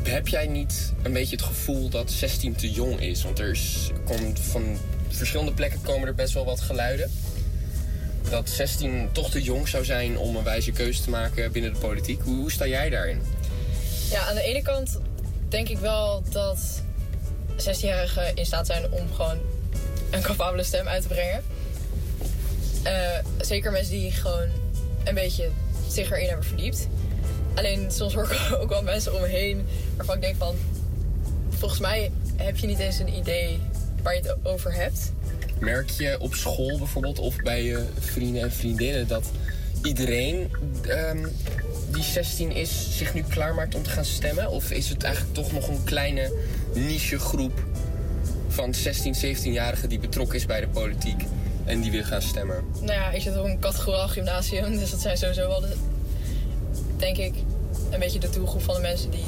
[0.02, 3.22] Heb jij niet een beetje het gevoel dat 16 te jong is?
[3.22, 7.10] Want er is, komt van verschillende plekken komen er best wel wat geluiden.
[8.30, 11.78] Dat 16 toch te jong zou zijn om een wijze keuze te maken binnen de
[11.78, 12.20] politiek.
[12.22, 13.22] Hoe, hoe sta jij daarin?
[14.10, 14.98] Ja, aan de ene kant
[15.48, 16.82] denk ik wel dat
[17.56, 19.38] 16-jarigen in staat zijn om gewoon
[20.10, 21.42] een capabele stem uit te brengen.
[22.88, 24.48] Eh, zeker mensen die gewoon
[25.04, 25.48] een beetje
[25.88, 26.88] zich erin hebben verdiept.
[27.54, 29.66] Alleen soms hoor ik ook wel mensen om me heen
[29.96, 30.56] waarvan ik denk van...
[31.48, 33.60] Volgens mij heb je niet eens een idee
[34.02, 35.12] waar je het over hebt.
[35.60, 39.30] Merk je op school bijvoorbeeld of bij je vrienden en vriendinnen dat
[39.82, 40.50] iedereen
[40.82, 41.26] ehm,
[41.90, 44.50] die 16 is zich nu klaarmaakt om te gaan stemmen?
[44.50, 46.32] Of is het eigenlijk toch nog een kleine
[46.74, 47.64] niche groep
[48.48, 51.24] van 16, 17-jarigen die betrokken is bij de politiek
[51.68, 52.64] en die wil gaan stemmen?
[52.80, 55.74] Nou ja, ik zit op een categoriaal gymnasium, dus dat zijn sowieso wel, de,
[56.96, 57.34] denk ik,
[57.90, 59.24] een beetje de doelgroep van de mensen die...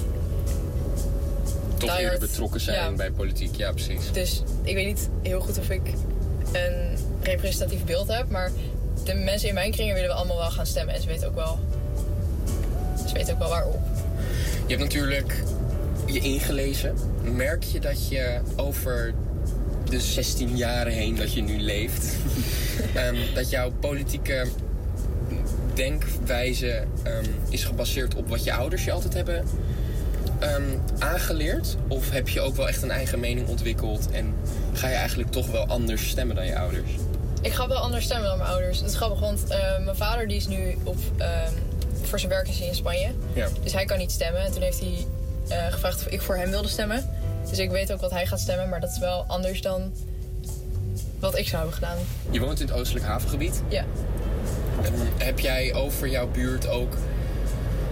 [1.76, 2.97] Toch eerder betrokken zijn Ja.
[2.97, 4.12] bij politiek, ja precies.
[4.12, 5.82] Dus ik weet niet heel goed of ik
[6.53, 8.51] een representatief beeld heb, maar
[9.05, 11.34] de mensen in mijn kringen willen we allemaal wel gaan stemmen en ze weten ook
[11.34, 11.59] wel,
[13.07, 13.78] ze weten ook wel waarop.
[14.66, 15.43] Je hebt natuurlijk
[16.07, 16.95] je ingelezen.
[17.22, 19.14] Merk je dat je over
[19.91, 22.16] de 16 jaren heen dat je nu leeft,
[22.95, 24.47] ehm, dat jouw politieke
[25.74, 29.45] denkwijze ehm, is gebaseerd op wat je ouders je altijd hebben
[30.38, 30.62] ehm,
[30.99, 31.76] aangeleerd?
[31.88, 34.34] Of heb je ook wel echt een eigen mening ontwikkeld en
[34.72, 36.91] ga je eigenlijk toch wel anders stemmen dan je ouders?
[37.43, 38.78] Ik ga wel anders stemmen dan mijn ouders.
[38.78, 39.45] Het is grappig, want
[39.84, 40.97] mijn vader die is nu op,
[42.03, 43.11] voor zijn werk is hij in Spanje.
[43.32, 43.49] Ja.
[43.62, 44.41] Dus hij kan niet stemmen.
[44.41, 45.07] En toen heeft hij
[45.49, 47.11] eh, gevraagd of ik voor hem wilde stemmen.
[47.51, 49.92] Dus ik weet ook wat hij gaat stemmen, maar dat is wel anders dan
[51.18, 51.96] wat ik zou hebben gedaan.
[52.30, 53.62] Je woont in het Oostelijk Havengebied.
[53.68, 53.84] Ja.
[54.82, 56.96] En heb jij over jouw buurt ook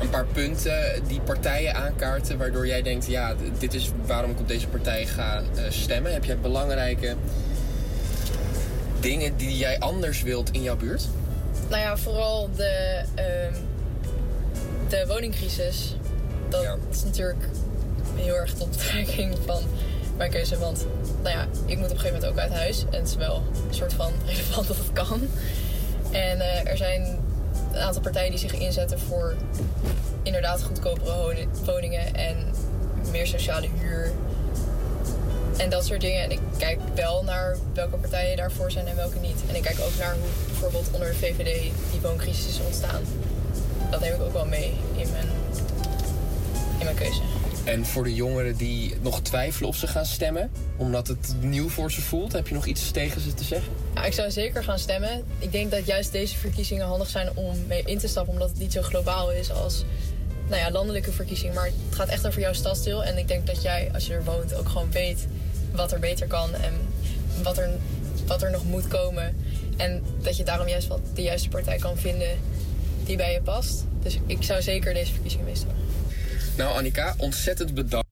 [0.01, 4.49] een paar punten die partijen aankaarten waardoor jij denkt, ja, dit is waarom ik op
[4.49, 6.13] deze partij ga eh, stemmen?
[6.13, 7.17] Heb jij belangrijke
[9.01, 11.09] dingen die jij anders wilt in jouw buurt?
[11.69, 13.55] Nou ja, vooral de, ehm,
[14.89, 15.95] de woningcrisis.
[16.49, 17.49] Dat is natuurlijk
[18.19, 19.63] heel erg tot betrekking van
[20.17, 20.59] mijn keuze.
[20.59, 20.87] Want
[21.23, 22.85] nou ja, ik moet op een gegeven moment ook uit huis.
[22.91, 25.21] En het is wel een soort van relevant dat het kan.
[26.11, 27.19] En eh, er zijn
[27.73, 29.35] een aantal partijen die zich inzetten voor
[30.23, 32.37] inderdaad goedkopere woningen en
[33.11, 34.13] meer sociale huur.
[35.57, 36.23] En dat soort dingen.
[36.23, 39.43] En ik kijk wel naar welke partijen daarvoor zijn en welke niet.
[39.49, 43.03] En ik kijk ook naar hoe bijvoorbeeld onder de VVD die wooncrisis is ontstaan.
[43.91, 45.29] Dat neem ik ook wel mee in mijn,
[46.79, 47.21] in mijn keuze.
[47.69, 51.93] En voor de jongeren die nog twijfelen of ze gaan stemmen, omdat het nieuw voor
[51.93, 53.73] ze voelt, heb je nog iets tegen ze te zeggen?
[53.95, 55.25] Ja, ik zou zeker gaan stemmen.
[55.39, 58.59] Ik denk dat juist deze verkiezingen handig zijn om mee in te stappen, omdat het
[58.59, 59.85] niet zo globaal is als
[60.49, 61.55] nou ja, landelijke verkiezingen.
[61.55, 63.05] Maar het gaat echt over jouw stadsdeel.
[63.05, 65.27] En ik denk dat jij, als je er woont, ook gewoon weet
[65.73, 66.73] wat er beter kan en
[67.43, 67.71] wat er,
[68.27, 69.37] wat er nog moet komen.
[69.77, 72.39] En dat je daarom juist wel de juiste partij kan vinden
[73.05, 73.85] die bij je past.
[74.03, 75.73] Dus ik zou zeker deze verkiezingen meestal.
[76.59, 78.09] Nou, Annika, ontzettend bedankt.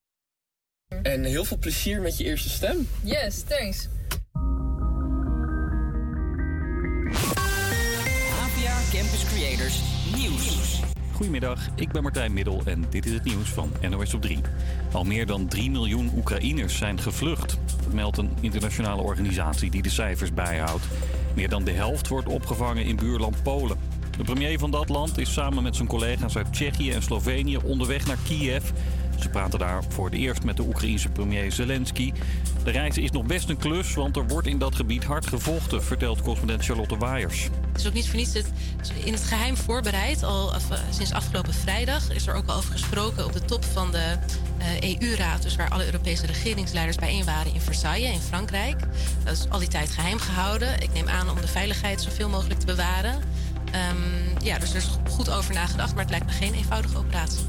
[1.02, 2.88] En heel veel plezier met je eerste stem.
[3.02, 3.88] Yes, thanks.
[8.42, 9.80] APA Campus Creators
[10.16, 10.80] Nieuws.
[11.12, 14.40] Goedemiddag, ik ben Martijn Middel en dit is het nieuws van NOS op 3.
[14.92, 17.56] Al meer dan 3 miljoen Oekraïners zijn gevlucht.
[17.84, 20.84] Dat meldt een internationale organisatie die de cijfers bijhoudt.
[21.34, 23.78] Meer dan de helft wordt opgevangen in buurland Polen.
[24.16, 28.06] De premier van dat land is samen met zijn collega's uit Tsjechië en Slovenië onderweg
[28.06, 28.64] naar Kiev.
[29.20, 32.12] Ze praten daar voor het eerst met de Oekraïense premier Zelensky.
[32.64, 35.84] De reis is nog best een klus, want er wordt in dat gebied hard gevochten,
[35.84, 37.48] vertelt correspondent Charlotte Waaiers.
[37.72, 38.34] Het is ook niet voor niets
[39.04, 40.22] in het geheim voorbereid.
[40.22, 40.60] Al eh,
[40.90, 44.16] sinds afgelopen vrijdag is er ook al over gesproken op de top van de
[44.58, 45.42] eh, EU-raad.
[45.42, 48.80] Dus waar alle Europese regeringsleiders bijeen waren in Versailles in Frankrijk.
[49.24, 50.82] Dat is al die tijd geheim gehouden.
[50.82, 53.18] Ik neem aan om de veiligheid zoveel mogelijk te bewaren.
[53.72, 57.44] Ehm, ja, dus er is goed over nagedacht, maar het lijkt me geen eenvoudige operatie.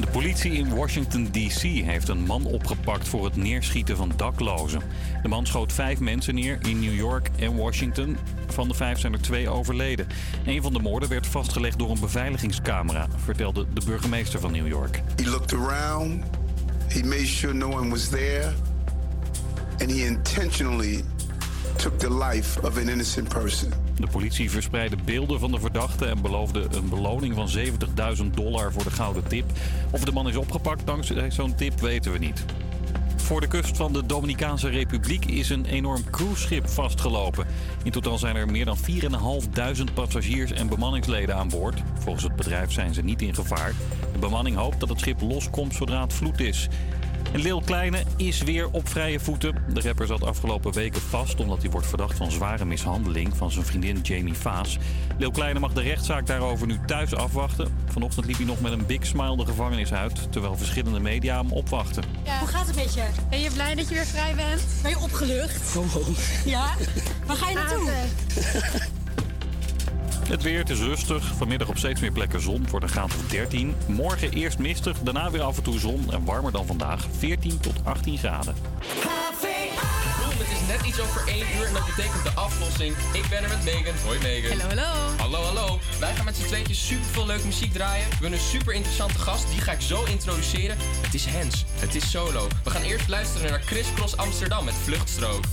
[0.00, 1.60] De politie in Washington D.C.
[1.62, 4.82] heeft een man opgepakt voor het neerschieten van daklozen.
[5.22, 8.16] De man schoot vijf mensen neer in New York en Washington.
[8.46, 10.06] Van de vijf zijn er twee overleden.
[10.46, 15.02] Een van de moorden werd vastgelegd door een beveiligingscamera, vertelde de burgemeester van New York.
[15.16, 16.24] He looked around,
[16.88, 18.52] he made sure no one was there,
[19.78, 21.04] and he intentionally
[21.76, 23.81] took the life of an innocent person.
[23.96, 27.48] De politie verspreidde beelden van de verdachte en beloofde een beloning van
[28.22, 29.44] 70.000 dollar voor de gouden tip.
[29.90, 32.44] Of de man is opgepakt dankzij zo'n tip weten we niet.
[33.16, 37.46] Voor de kust van de Dominicaanse Republiek is een enorm cruiseschip vastgelopen.
[37.82, 38.76] In totaal zijn er meer dan
[39.88, 41.82] 4.500 passagiers en bemanningsleden aan boord.
[41.98, 43.72] Volgens het bedrijf zijn ze niet in gevaar.
[44.12, 46.68] De bemanning hoopt dat het schip loskomt zodra het vloed is.
[47.32, 49.64] En Lil Kleine is weer op vrije voeten.
[49.72, 53.64] De rapper zat afgelopen weken vast omdat hij wordt verdacht van zware mishandeling van zijn
[53.64, 54.78] vriendin Jamie Vaas.
[55.18, 57.76] Lil Kleine mag de rechtszaak daarover nu thuis afwachten.
[57.86, 61.52] Vanochtend liep hij nog met een big smile de gevangenis uit, terwijl verschillende media hem
[61.52, 62.04] opwachten.
[62.38, 63.04] Hoe gaat het met je?
[63.30, 64.62] Ben je blij dat je weer vrij bent?
[64.82, 65.76] Ben je opgelucht?
[66.44, 66.70] Ja?
[67.26, 67.90] Waar ga je naartoe?
[70.32, 71.32] Het weer, het is rustig.
[71.36, 72.60] Vanmiddag op steeds meer plekken zon.
[72.60, 73.74] Het wordt een graad of 13.
[73.86, 76.12] Morgen eerst mistig, daarna weer af en toe zon.
[76.12, 77.06] En warmer dan vandaag.
[77.18, 78.54] 14 tot 18 graden.
[80.20, 82.94] Boom, het is net iets over 1 uur en dat betekent de aflossing.
[83.12, 83.94] Ik ben er met Megan.
[84.04, 84.58] Hoi Megan.
[84.60, 85.16] Hallo, hallo.
[85.16, 85.78] Hallo, hallo.
[86.00, 88.04] Wij gaan met z'n tweetjes super veel leuke muziek draaien.
[88.04, 90.76] We hebben een super interessante gast, die ga ik zo introduceren.
[91.00, 91.64] Het is Hens.
[91.74, 92.46] Het is solo.
[92.64, 95.44] We gaan eerst luisteren naar Chris Cross Amsterdam met Vluchtstrook.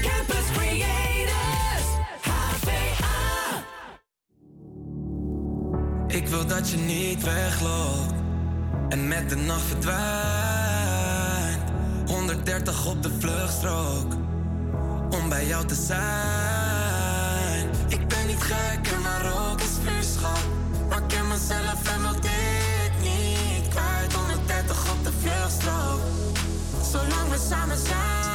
[0.00, 0.37] Campus
[6.18, 8.12] Ik wil dat je niet wegloopt
[8.88, 10.02] en met de nacht verdwijnt.
[12.06, 14.12] 130 op de vluchtstrook
[15.10, 15.98] om bij jou te zijn.
[17.88, 20.46] Ik ben niet gek en maar ook een vuurschap.
[20.88, 24.12] Maar ik ken mezelf en wil dit niet kwijt.
[24.12, 26.00] 130 op de vluchtstrook,
[26.90, 28.27] zolang we samen zijn.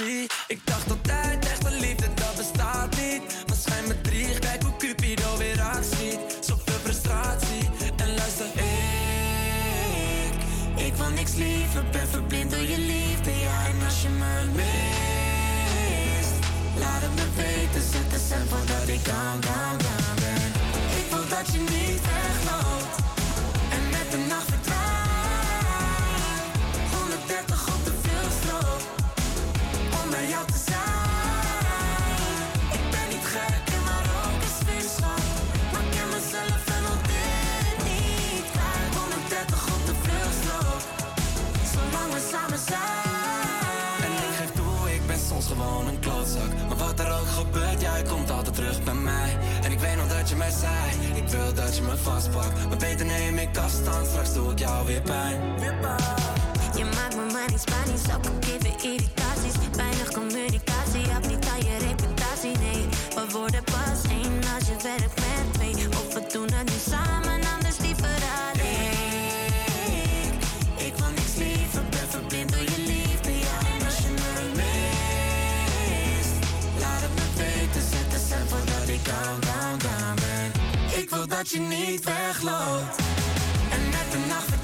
[0.00, 3.22] Ik dacht altijd, echte liefde, dat bestaat niet.
[3.46, 6.18] Maar schijn me drie, kijk hoe Cupido weer actie.
[6.40, 7.70] Zoveel frustratie.
[7.96, 10.34] En luister, ik,
[10.86, 11.84] ik wil niks liever.
[11.90, 13.66] Ben verblind door je liefde, ja.
[13.66, 16.34] En als je me mist,
[16.78, 17.82] laat het me weten.
[17.92, 20.52] Zet de sample dat ik down, down, down ben.
[21.00, 21.89] Ik wil dat je niet
[30.20, 30.26] Ik
[32.90, 35.22] ben niet gek en maar ook een sfeerschap.
[35.72, 38.92] Maar ik ken mezelf en al dit niet kwijt.
[39.00, 40.82] 130 op de vluchtstrook,
[41.72, 44.00] zolang we samen zijn.
[44.04, 46.50] En ik geef toe, ik ben soms gewoon een klootzak.
[46.68, 49.36] Maar wat er ook gebeurt, jij komt altijd terug bij mij.
[49.62, 50.80] En ik weet nog dat je mij zei,
[51.14, 52.68] ik wil dat je me vastpakt.
[52.68, 55.58] Maar beter neem ik afstand, straks doe ik jou weer pijn.
[55.60, 55.74] Weer.
[56.76, 58.02] Je maakt me maar niet spanisch,
[58.82, 59.19] ik al.
[60.30, 62.58] Communicatie, heb niet aan je reputatie.
[62.58, 65.88] Nee, we worden pas één als je werkt met twee.
[65.88, 70.32] Of we doen het nu samen, anders liever alleen.
[70.86, 73.32] Ik wil niks liever, ben verblind door je liefde.
[73.38, 76.34] Ja, en als je me mist,
[76.80, 80.48] Laat het me weten, zet de stem voordat ik down, down, down ben
[81.00, 82.96] Ik wil dat je niet wegloopt
[83.70, 84.59] En met de nacht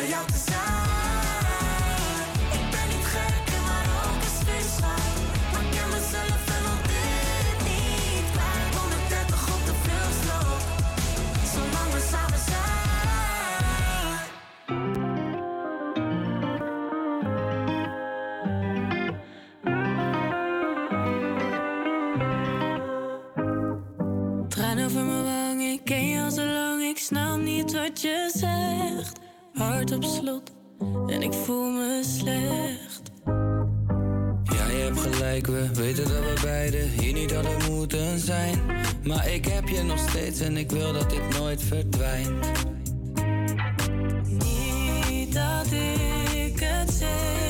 [0.00, 0.49] Om bij
[29.80, 30.52] Hart op slot
[31.06, 33.10] en ik voel me slecht.
[34.44, 38.58] Ja, je hebt gelijk, we weten dat we beiden hier niet hadden moeten zijn.
[39.04, 42.46] Maar ik heb je nog steeds en ik wil dat dit nooit verdwijnt.
[44.26, 45.72] Niet dat
[46.32, 47.49] ik het zeker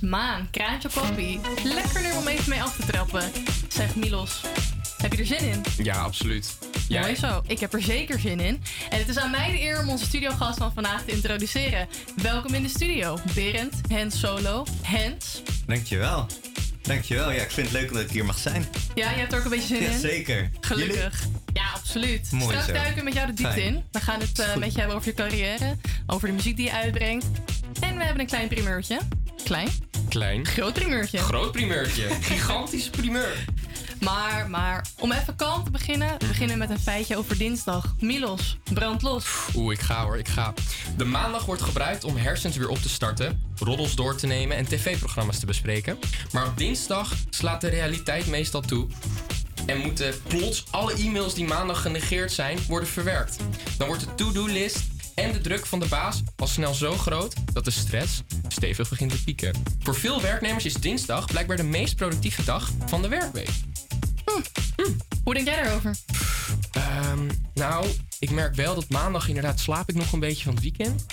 [0.00, 1.40] Maan, kraantje koppie.
[1.64, 3.30] Lekker nu om even mee af te trappen.
[3.68, 4.40] Zeg Milos,
[4.96, 5.62] heb je er zin in?
[5.84, 6.58] Ja, absoluut.
[6.88, 8.62] Mooi zo, ik heb er zeker zin in.
[8.90, 11.88] En het is aan mij de eer om onze studiogast van vandaag te introduceren.
[12.22, 14.64] Welkom in de studio, Berend, Hens Solo.
[14.82, 16.26] Hens, Dankjewel.
[16.82, 17.30] Dankjewel.
[17.30, 18.66] Ja, ik vind het leuk dat ik hier mag zijn.
[18.94, 19.98] ja, je hebt er ook een beetje zin Ja, in?
[20.00, 20.50] zeker.
[20.60, 21.22] Gelukkig.
[21.52, 22.28] Ja, absoluut.
[22.32, 22.72] Mooi Straks zo.
[22.72, 23.66] duiken we met jou de diepte Fijn.
[23.74, 23.84] in.
[23.92, 26.72] We gaan het eh, met je hebben over je carrière, over de muziek die je
[26.72, 27.26] uitbrengt.
[27.80, 28.98] En we hebben een klein primeurtje.
[29.44, 29.68] Klein?
[30.08, 30.46] Klein.
[30.46, 31.18] Groot primeurtje.
[31.18, 32.08] Groot primeurtje.
[32.20, 33.44] Gigantisch primeur.
[34.00, 36.18] Maar, maar, om even kalm te beginnen.
[36.18, 37.94] We beginnen met een feitje over dinsdag.
[38.00, 39.26] Milos, brand los.
[39.54, 40.54] Oeh, ik ga hoor, ik ga.
[40.96, 44.64] De maandag wordt gebruikt om hersens weer op te starten, roddels door te nemen en
[44.64, 45.98] tv-programma's te bespreken.
[46.32, 48.86] Maar op dinsdag slaat de realiteit meestal toe.
[49.66, 53.36] En moeten plots alle e-mails die maandag genegeerd zijn, worden verwerkt.
[53.78, 54.84] Dan wordt de to-do-list
[55.16, 59.10] en de druk van de baas al snel zo groot dat de stress stevig begint
[59.10, 59.54] te pieken.
[59.78, 63.50] Voor veel werknemers is dinsdag blijkbaar de meest productieve dag van de werkweek.
[65.24, 65.96] Hoe denk jij daarover?
[66.72, 67.86] Ehm, nou,
[68.18, 71.06] ik merk wel dat maandag inderdaad slaap ik nog een beetje van het weekend.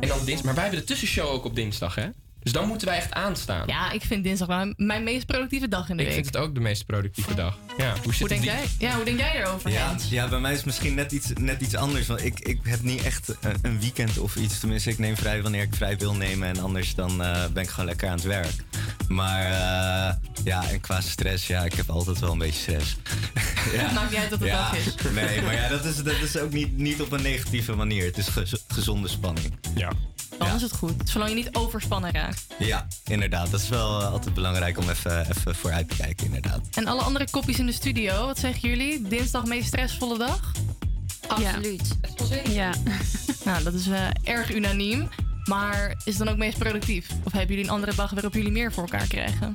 [0.00, 0.44] En dan dinsdag.
[0.44, 2.08] Maar wij hebben de tussenshow ook op dinsdag, hè?
[2.44, 3.66] Dus dan moeten wij echt aanstaan.
[3.66, 6.14] Ja, ik vind dinsdag wel mijn meest productieve dag in de ik week.
[6.22, 7.58] vind het ook de meest productieve dag.
[7.76, 8.88] Ja, hoe, zit Hoe denk het jij?
[8.88, 9.70] Ja, hoe denk jij erover?
[9.70, 10.08] Ja, Hens?
[10.08, 12.06] ja, bij mij is het misschien net iets, net iets anders.
[12.06, 14.60] Want ik, ik heb niet echt eh, een weekend of iets.
[14.60, 16.48] Tenminste, ik neem vrij wanneer ik vrij wil nemen.
[16.48, 18.52] En anders dan eh, ben ik gewoon lekker aan het werk.
[19.08, 20.14] Maar eh,
[20.44, 22.96] ja, en qua stress, ja, ik heb altijd wel een beetje stress.
[23.76, 23.92] ja.
[23.92, 24.94] Maakt niet uit dat het ja, dag is.
[25.14, 28.04] Nee, maar ja, dat is, dat is ook niet, niet op een negatieve manier.
[28.04, 29.54] Het is gez- gezonde spanning.
[29.74, 29.92] Ja.
[30.38, 30.94] Dan is het goed.
[31.04, 32.44] Zolang je niet overspannen raakt.
[32.58, 33.50] Ja, inderdaad.
[33.50, 36.60] Dat is wel altijd belangrijk om even, even vooruit te kijken, inderdaad.
[36.74, 39.02] En alle andere kopjes in de studio, wat zeggen jullie?
[39.02, 40.52] Dinsdag meest stressvolle dag?
[41.26, 41.96] Absoluut.
[42.48, 42.72] Ja.
[43.44, 45.08] nou, dat is eh, erg unaniem.
[45.44, 47.08] Maar is het dan ook meest productief?
[47.24, 49.52] Of hebben jullie een andere dag waarop jullie meer voor elkaar krijgen?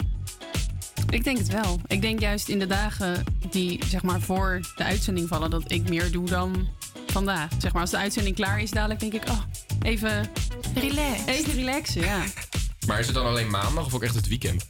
[1.10, 1.80] Ik denk het wel.
[1.88, 5.90] Ik denk juist in de dagen die zeg maar voor de uitzending vallen, dat ik
[5.90, 6.68] meer doe dan
[7.08, 7.50] vandaag.
[7.58, 9.42] Zeg maar als de uitzending klaar is, dadelijk denk ik, oh,
[9.82, 10.30] even
[10.74, 11.26] relax.
[11.26, 12.24] Even relaxen, ja.
[12.88, 14.66] Maar is het dan alleen maandag of ook echt het weekend?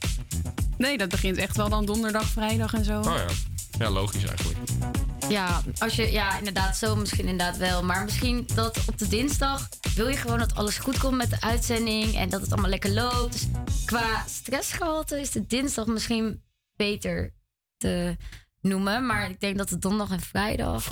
[0.78, 2.98] Nee, dat begint echt wel dan donderdag, vrijdag en zo.
[2.98, 3.26] Oh ja.
[3.78, 4.58] Ja, logisch eigenlijk.
[5.28, 7.84] Ja, als je, ja, inderdaad, zo misschien inderdaad wel.
[7.84, 11.40] Maar misschien dat op de dinsdag wil je gewoon dat alles goed komt met de
[11.40, 13.32] uitzending en dat het allemaal lekker loopt.
[13.32, 16.42] Dus qua stressgehalte is de dinsdag misschien
[16.76, 17.34] beter
[17.76, 18.16] te
[18.60, 19.06] noemen.
[19.06, 20.88] Maar ik denk dat de donderdag en vrijdag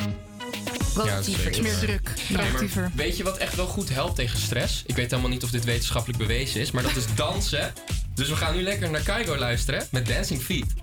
[0.92, 1.66] productiever zeker.
[1.66, 1.78] is.
[1.78, 4.82] druk, Nee, maar weet je wat echt wel goed helpt tegen stress?
[4.86, 7.72] Ik weet helemaal niet of dit wetenschappelijk bewezen is, maar dat is dansen.
[8.14, 10.74] Dus we gaan nu lekker naar Kaigo luisteren met Dancing Feet.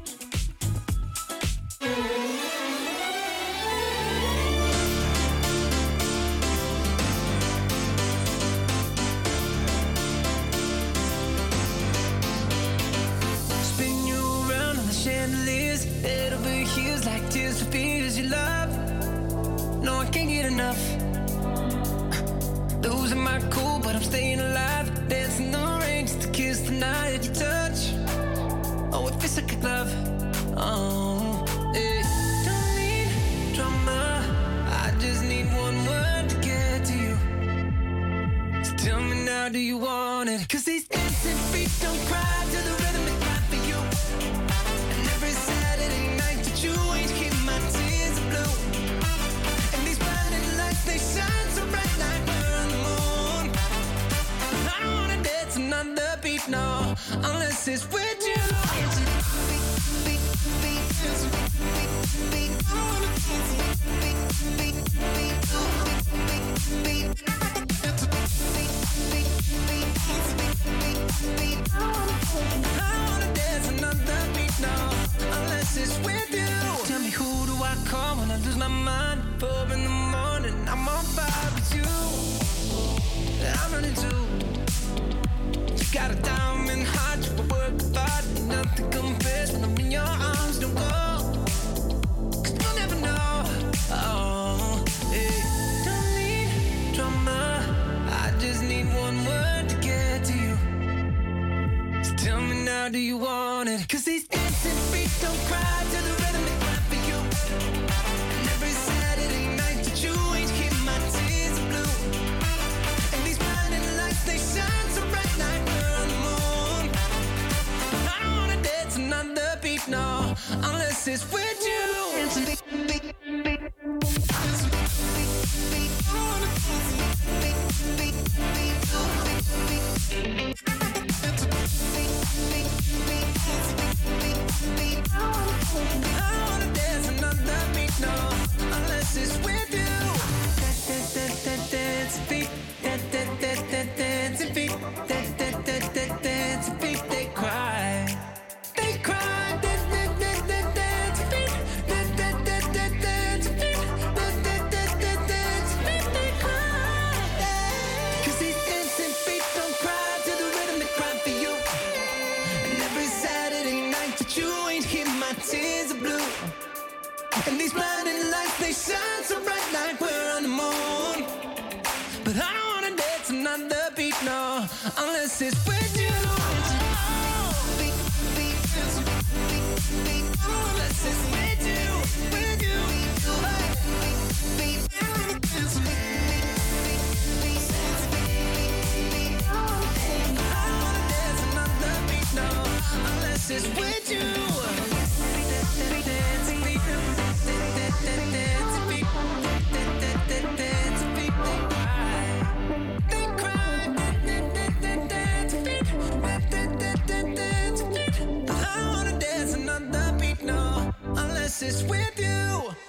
[211.62, 212.85] Is with you.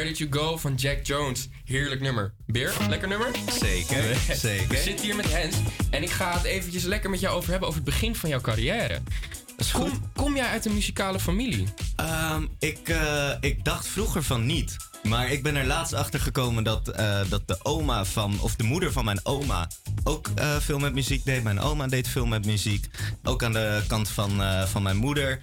[0.00, 1.48] Where Did You Go van Jack Jones.
[1.64, 2.32] Heerlijk nummer.
[2.46, 3.30] Beer, lekker nummer?
[3.60, 4.68] Zeker, zeker.
[4.68, 5.56] We zitten hier met Hens
[5.90, 8.40] en ik ga het eventjes lekker met jou over hebben over het begin van jouw
[8.40, 9.00] carrière.
[9.72, 11.66] Kom, kom jij uit een muzikale familie?
[11.96, 14.76] Ehm, ik, eh, ik dacht vroeger van niet.
[15.02, 18.64] Maar ik ben er laatst achter gekomen dat, eh, dat de oma van, of de
[18.64, 19.68] moeder van mijn oma,
[20.04, 21.42] ook eh, veel met muziek deed.
[21.42, 22.86] Mijn oma deed veel met muziek.
[23.22, 25.40] Ook aan de kant van, van mijn moeder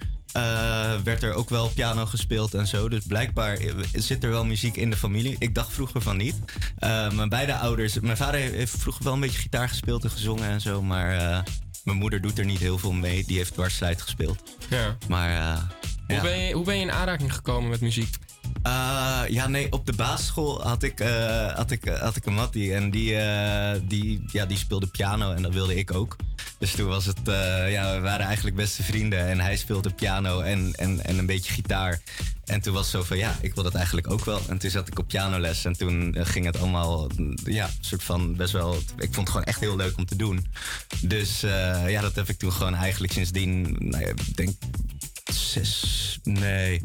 [0.88, 2.88] eh, werd er ook wel piano gespeeld en zo.
[2.88, 3.58] Dus blijkbaar
[3.92, 5.36] zit er wel muziek in de familie.
[5.38, 6.34] Ik dacht vroeger van niet.
[6.78, 10.48] Eh, mijn beide ouders, mijn vader heeft vroeger wel een beetje gitaar gespeeld en gezongen
[10.48, 10.82] en zo.
[10.82, 11.38] Maar eh,
[11.84, 13.24] mijn moeder doet er niet heel veel mee.
[13.26, 14.42] Die heeft dwarsfluit gespeeld.
[14.70, 14.96] Ja.
[15.08, 15.58] Maar
[16.06, 16.22] Hoe, ja.
[16.22, 18.14] ben je, hoe ben je in aanraking gekomen met muziek?
[19.28, 20.98] Ja, nee, op de basisschool had ik,
[21.54, 22.74] had ik, had ik een mattie.
[22.74, 23.16] En die,
[23.84, 26.16] die, ja, die speelde piano en dat wilde ik ook.
[26.58, 29.26] Dus toen was het, eh, ja, we waren eigenlijk beste vrienden.
[29.26, 32.00] En hij speelde piano en, en, en een beetje gitaar.
[32.44, 34.40] En toen was het zo van, ja, ik wil dat eigenlijk ook wel.
[34.48, 38.02] En toen zat ik op pianoles en toen eh, ging het allemaal, mm, ja, soort
[38.02, 38.74] van best wel...
[38.74, 40.46] Ik vond het gewoon echt heel leuk om te doen.
[41.00, 44.56] Dus eh, ja, dat heb ik toen gewoon eigenlijk sindsdien, nou ja, ik denk
[45.32, 46.82] zes, nee,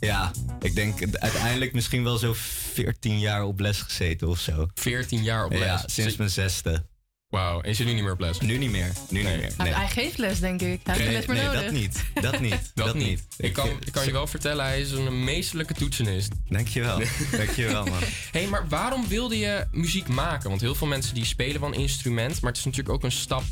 [0.00, 0.30] Ja,
[0.60, 2.34] ik denk uiteindelijk misschien wel zo
[2.72, 4.68] 14 jaar op les gezeten of zo.
[4.74, 5.60] 14 jaar op les?
[5.60, 6.84] Ja, sinds mijn zesde.
[7.30, 8.40] Wauw, en is je nu niet meer op les?
[8.40, 9.52] Nu niet meer, nu niet meer.
[9.56, 10.80] Hij, hij geeft les, denk ik.
[10.84, 11.62] Hij heeft geen les meer nee, nodig.
[11.62, 12.04] dat niet.
[12.14, 12.72] Dat niet.
[12.74, 13.26] Dat, dat niet.
[13.36, 16.32] Ik kan, ik kan je wel vertellen, hij is een meesterlijke toetsenist.
[16.48, 17.00] Dankjewel.
[17.36, 17.98] Dankjewel, man.
[18.32, 20.48] hey, maar waarom wilde je muziek maken?
[20.48, 23.12] Want heel veel mensen die spelen wel een instrument, maar het is natuurlijk ook een
[23.12, 23.42] stap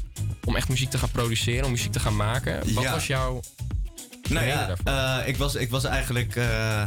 [0.45, 2.75] om echt muziek te gaan produceren, om muziek te gaan maken.
[2.75, 2.93] Wat Ja.
[2.93, 3.41] was jouw
[4.29, 6.47] Nou ja, eh, ik, was, ik was eigenlijk eh,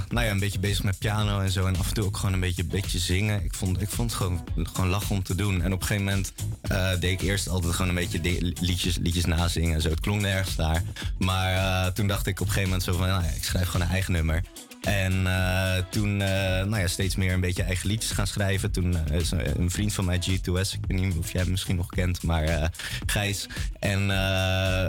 [0.09, 1.65] nou ja, een beetje bezig met piano en zo.
[1.65, 3.43] En af en toe ook gewoon een beetje, beetje zingen.
[3.43, 5.61] Ik vond, ik vond het gewoon, gewoon lachen om te doen.
[5.61, 9.25] En op een gegeven moment eh, deed ik eerst altijd gewoon een beetje liedjes, liedjes
[9.25, 9.89] nazingen en zo.
[9.89, 10.83] Het klonk nergens daar.
[11.17, 13.07] Maar toen dacht ik op een gegeven moment zo van...
[13.07, 14.43] Nou ja, ik schrijf gewoon een eigen nummer.
[14.81, 18.71] En eh, toen eh, nou ja, steeds meer een beetje eigen liedjes gaan schrijven.
[18.71, 21.75] Toen eh, is een vriend van mij, G2S, ik weet niet of jij hem misschien
[21.75, 22.71] nog kent, maar
[23.05, 23.47] Gijs.
[23.79, 24.09] En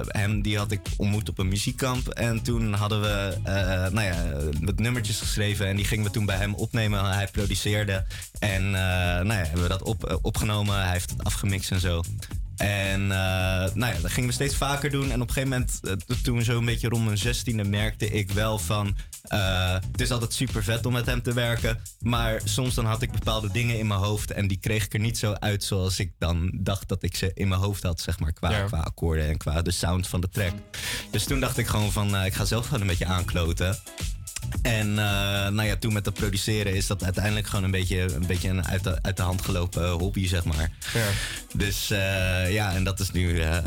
[0.07, 2.09] hem die had ik ontmoet op een muziekkamp.
[2.09, 3.37] En toen hadden we
[3.93, 5.67] nou ja, wat nummertjes geschreven.
[5.67, 7.05] En die gingen we toen bij hem opnemen.
[7.05, 8.05] Hij produceerde.
[8.39, 10.83] En nou ja, hebben we dat op, opgenomen.
[10.83, 12.03] Hij heeft het afgemixt en zo.
[12.61, 13.17] En eh,
[13.75, 15.11] nou ja, dat gingen we steeds vaker doen.
[15.11, 18.31] En op een gegeven moment, eh, to- toen zo'n beetje rond mijn zestiende, merkte ik
[18.31, 18.97] wel van...
[19.23, 21.79] eh, het is altijd super vet om met hem te werken.
[22.01, 24.31] Maar soms dan had ik bepaalde dingen in mijn hoofd.
[24.31, 27.31] En die kreeg ik er niet zo uit zoals ik dan dacht dat ik ze
[27.35, 28.01] in mijn hoofd had.
[28.01, 30.53] Zeg maar, qua, qua akkoorden en qua de sound van de track.
[31.11, 33.79] Dus toen dacht ik gewoon van, ik ga zelf gewoon een beetje aankloten.
[34.63, 38.27] En eh, nou ja, toen met dat produceren is dat uiteindelijk gewoon een beetje een,
[38.27, 40.71] beetje een uit, de, uit de hand gelopen hobby, zeg maar.
[40.95, 41.07] Ja.
[41.55, 43.59] Dus eh, ja, en dat is nu eh,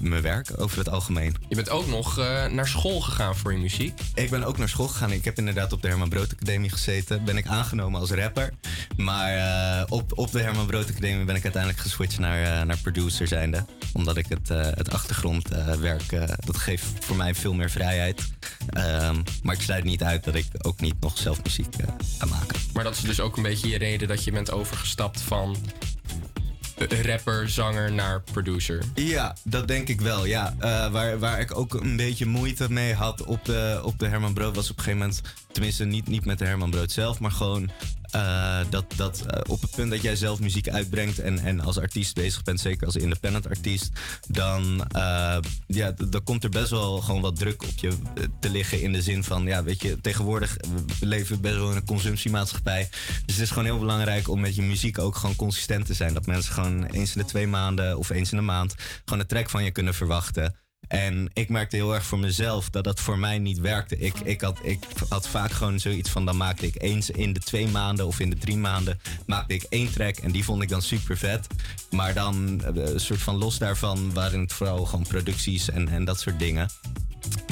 [0.00, 1.34] mijn werk over het algemeen.
[1.48, 2.16] Je bent ook nog
[2.50, 4.00] naar school gegaan voor je muziek.
[4.14, 5.12] Ik ben ook naar school gegaan.
[5.12, 7.24] Ik heb inderdaad op de Herman Brood Academie gezeten.
[7.24, 8.52] Ben ik aangenomen als rapper.
[8.96, 13.64] Maar op, op de Herman Brood Academie ben ik uiteindelijk geswitcht naar, naar producer zijnde.
[13.92, 16.10] Omdat ik het, het achtergrondwerk,
[16.44, 18.22] dat geeft voor mij veel meer vrijheid.
[18.68, 21.86] Ehm, maar ik sluit niet uit dat ik ook niet nog zelf muziek eh,
[22.18, 22.60] ga maken.
[22.72, 25.56] Maar dat is dus ook een beetje je reden dat je bent overgestapt van
[26.88, 28.82] eh, rapper, zanger naar producer.
[28.94, 30.24] Ja, dat denk ik wel.
[30.24, 30.54] Ja.
[30.58, 34.34] Eh, waar, waar ik ook een beetje moeite mee had op de, op de Herman
[34.34, 35.22] Brood was op een gegeven moment,
[35.52, 37.70] tenminste niet, niet met de Herman Brood zelf, maar gewoon
[38.12, 41.78] eh, dat, dat eh, op het punt dat jij zelf muziek uitbrengt en, en als
[41.78, 43.90] artiest bezig bent, zeker als independent artiest,
[44.28, 45.36] dan, eh,
[45.66, 47.92] ja, dan komt er best wel gewoon wat druk op je
[48.40, 50.56] te liggen in de zin van, ja, weet je, tegenwoordig
[51.00, 52.88] we best wel in een consumptiemaatschappij.
[53.26, 56.14] Dus het is gewoon heel belangrijk om met je muziek ook gewoon consistent te zijn.
[56.14, 58.74] Dat mensen gewoon eens in de twee maanden of eens in de maand
[59.04, 60.54] gewoon een track van je kunnen verwachten.
[60.88, 63.98] En ik merkte heel erg voor mezelf dat dat voor mij niet werkte.
[63.98, 67.40] Ik, ik, had, ik had vaak gewoon zoiets van, dan maakte ik eens in de
[67.40, 70.68] twee maanden of in de drie maanden, maakte ik één track en die vond ik
[70.68, 71.46] dan super vet.
[71.90, 76.04] Maar dan eh, een soort van los daarvan waren het vooral gewoon producties en, en
[76.04, 76.68] dat soort dingen.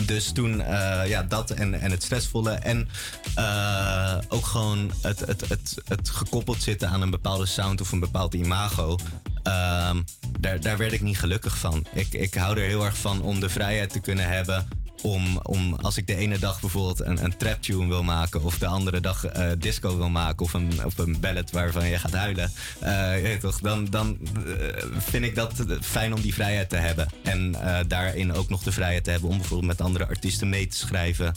[0.07, 2.51] Dus toen, eh, ja, dat en, en het stressvolle.
[2.51, 2.89] En
[3.35, 8.01] eh, ook gewoon het, het, het, het gekoppeld zitten aan een bepaalde sound of een
[8.01, 8.99] bepaald imago.
[9.43, 10.03] Ehm,
[10.41, 11.87] daar, daar werd ik niet gelukkig van.
[11.93, 14.69] Ik, ik hou er heel erg van om de vrijheid te kunnen hebben.
[15.03, 18.43] Om, om als ik de ene dag bijvoorbeeld een, een trap tune wil maken.
[18.43, 20.45] Of de andere dag eh, disco wil maken.
[20.45, 22.53] Of een, of een ballad waarvan je gaat huilen.
[22.81, 27.09] eh, je toch, dan, dan eh, vind ik dat fijn om die vrijheid te hebben.
[27.23, 27.57] En
[27.89, 31.35] daarin ook nog de vrijheid te hebben om bijvoorbeeld met andere artiesten mee te schrijven.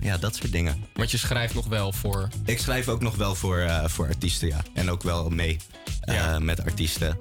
[0.00, 0.84] Ja, dat soort dingen.
[0.94, 2.28] Want je schrijft nog wel voor.
[2.44, 4.62] Ik schrijf ook nog wel voor, voor artiesten, ja.
[4.74, 5.58] En ook wel mee
[6.38, 7.18] met artiesten.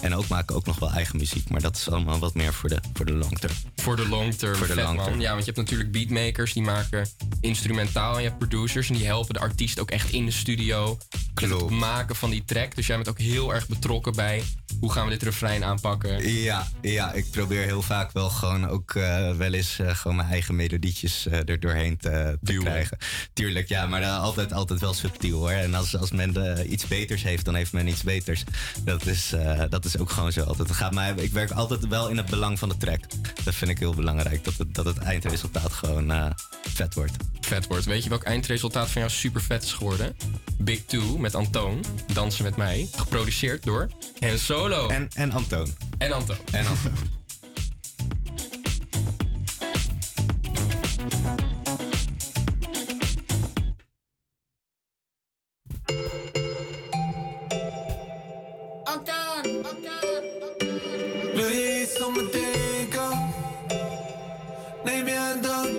[0.00, 1.48] En ook maken ook nog wel eigen muziek.
[1.48, 3.54] Maar dat is allemaal wat meer voor de, voor de long term.
[3.76, 4.54] Voor de long term.
[4.54, 5.20] Voor de vet, man.
[5.20, 7.08] Ja, want je hebt natuurlijk beatmakers die maken
[7.40, 8.12] instrumentaal.
[8.14, 10.98] En je hebt producers en die helpen de artiest ook echt in de studio.
[11.40, 12.74] Met het maken van die track.
[12.74, 14.42] Dus jij bent ook heel erg betrokken bij
[14.80, 16.32] hoe gaan we dit refrein aanpakken.
[16.32, 20.28] Ja, ja, ik probeer heel vaak wel gewoon ook eh, wel eens eh, gewoon mijn
[20.28, 22.98] eigen melodietjes eh, er doorheen te, te krijgen.
[23.32, 25.50] Tuurlijk, ja, maar altijd, altijd wel subtiel hoor.
[25.50, 26.36] En als, als men
[26.72, 28.44] iets beters heeft, dan heeft men iets beters.
[28.84, 29.34] Dat is,
[29.68, 30.68] dat is ook gewoon zo altijd.
[30.68, 33.00] Het gaat mij, ik werk altijd wel in het belang van de track.
[33.44, 36.30] Dat vind ik heel belangrijk, dat het, dat het eindresultaat gewoon eh,
[36.62, 37.16] vet wordt.
[37.40, 37.84] Vet wordt.
[37.84, 40.16] Weet je welk eindresultaat van jou super vet is geworden?
[40.58, 41.84] Big Two met Antoon.
[42.12, 42.88] Dansen met mij.
[42.96, 43.88] Geproduceerd door
[44.18, 44.88] En Solo.
[44.88, 45.74] En, en Antoon.
[45.98, 46.36] En Antoon.
[46.52, 46.92] En Antoon.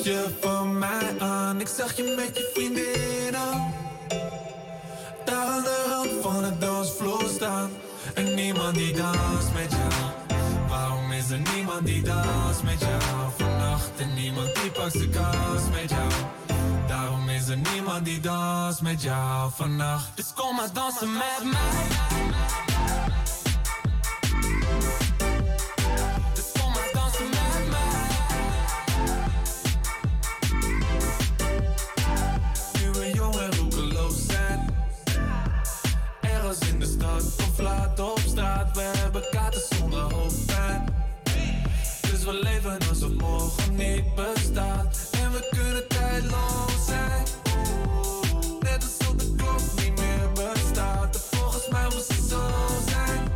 [0.04, 1.60] je van mij aan.
[1.60, 3.74] Ik zag je met je vriendinnen.
[5.26, 7.70] Daar aan de rand van het dansvloer staan.
[8.14, 9.92] En niemand die danst met jou.
[10.68, 13.32] Waarom is er niemand die danst met jou?
[13.38, 16.12] Vannacht en niemand die pakt zijn kans met jou.
[16.88, 20.16] Daarom is er niemand die dans met jou vannacht.
[20.16, 22.08] Dus kom maar dansen met mij.
[37.60, 38.76] Op straat.
[38.76, 40.86] We hebben kaarten zonder hoofdpijn.
[42.12, 45.10] Dus we leven alsof morgen niet bestaat.
[45.12, 47.26] En we kunnen tijdloos zijn.
[48.60, 51.16] Net alsof de klok niet meer bestaat.
[51.16, 52.42] En volgens mij moest het zo
[52.88, 53.32] zijn.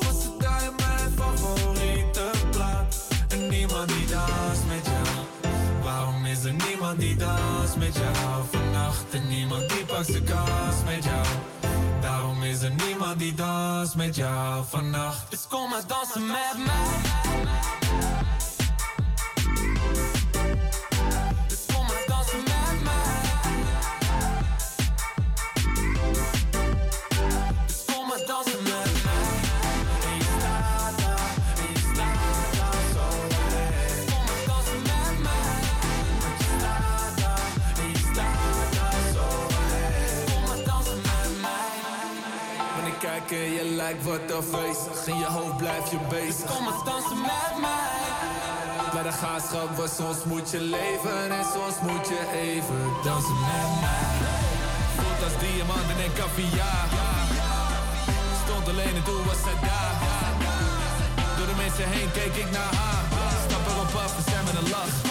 [0.00, 3.06] Was het daar mijn favoriete plaat?
[3.28, 5.26] En niemand die danst met jou.
[5.82, 9.04] Waarom is er niemand die danst met jou vannacht?
[9.14, 11.26] En niemand die pakt zijn kans met jou.
[12.48, 15.30] Is er niemand die danst met jou vannacht.
[15.30, 17.37] Dus kom maar dansen met mij.
[43.88, 46.46] Lijkt wat afwezig In je hoofd blijf je bezig.
[46.54, 48.90] Kom maar dansen met mij.
[48.92, 53.70] Bij de gaatschap, want soms moet je leven En soms moet je even dansen met
[53.82, 54.14] mij.
[54.96, 56.88] Voelt als diamanten en caviar
[58.44, 59.96] Stond alleen en toen was zij daar.
[61.36, 63.04] Door de mensen heen keek ik naar haar.
[63.46, 65.07] Stap erop af en zij met een lach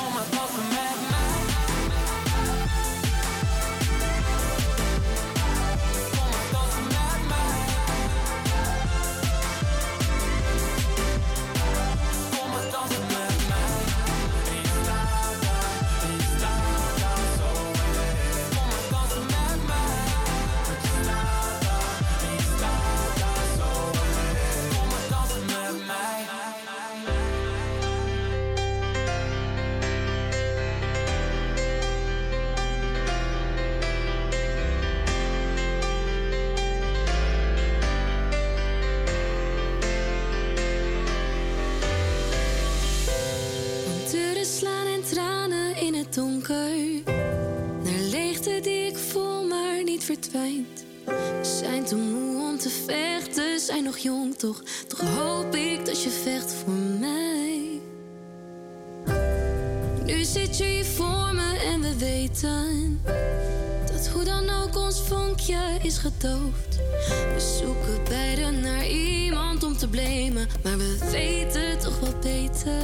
[50.08, 50.86] verdwijnt.
[51.06, 54.64] We zijn te moe om te vechten, zijn nog jong toch.
[54.88, 57.82] Toch hoop ik dat je vecht voor mij.
[60.06, 63.02] Nu zit je hier voor me en we weten
[63.92, 66.76] dat hoe dan ook ons vonkje is gedoofd.
[67.34, 72.84] We zoeken beiden naar iemand om te blamen, maar we weten toch wel beter.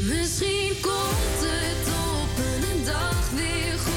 [0.00, 3.91] Misschien komt het op een dag weer goed.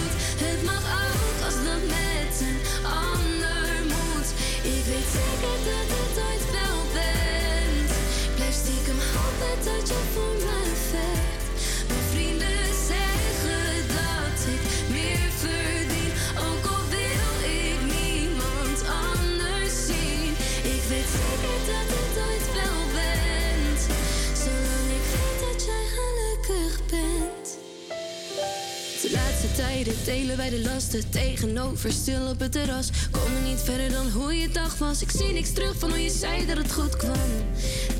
[29.65, 32.89] Tijden delen wij de lasten tegenover stil op het terras.
[33.11, 35.01] Komen niet verder dan hoe je dag was.
[35.01, 37.29] Ik zie niks terug van hoe je zei dat het goed kwam.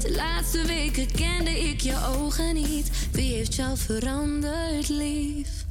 [0.02, 2.90] De laatste weken kende ik je ogen niet.
[3.12, 5.65] Wie heeft jou veranderd, lief?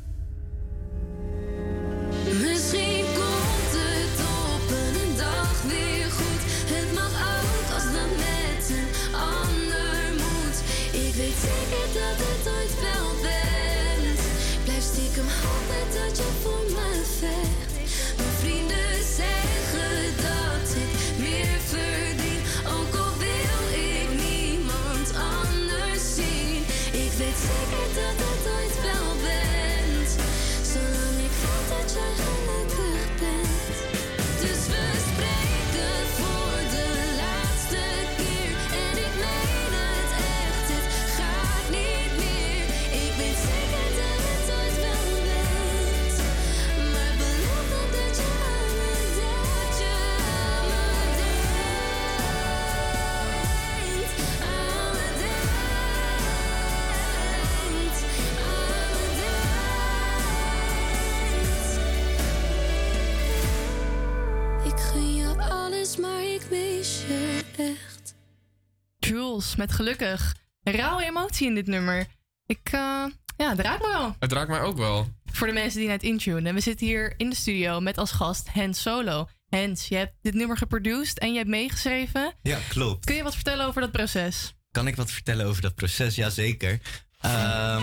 [69.56, 70.35] Met gelukkig.
[70.62, 72.06] Rauwe emotie in dit nummer.
[72.47, 73.05] Ik, eh,
[73.36, 74.16] ja, het raakt me wel.
[74.19, 75.09] Het raakt mij ook wel.
[75.24, 76.55] Voor de mensen die net intunen.
[76.55, 79.28] We zitten hier in de studio met als gast Hans Solo.
[79.48, 82.32] Hans, je hebt dit nummer geproduced en je hebt meegeschreven.
[82.43, 83.05] Ja, klopt.
[83.05, 84.55] Kun je wat vertellen over dat proces?
[84.70, 86.15] Kan ik wat vertellen over dat proces?
[86.15, 86.81] Jazeker.
[87.24, 87.82] Ehm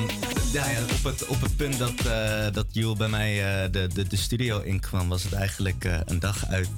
[0.51, 4.07] ja, op, het, op het punt dat, eh dat Jule bij mij eh, de, de,
[4.07, 6.69] de studio inkwam, was het eigenlijk eh, een dag uit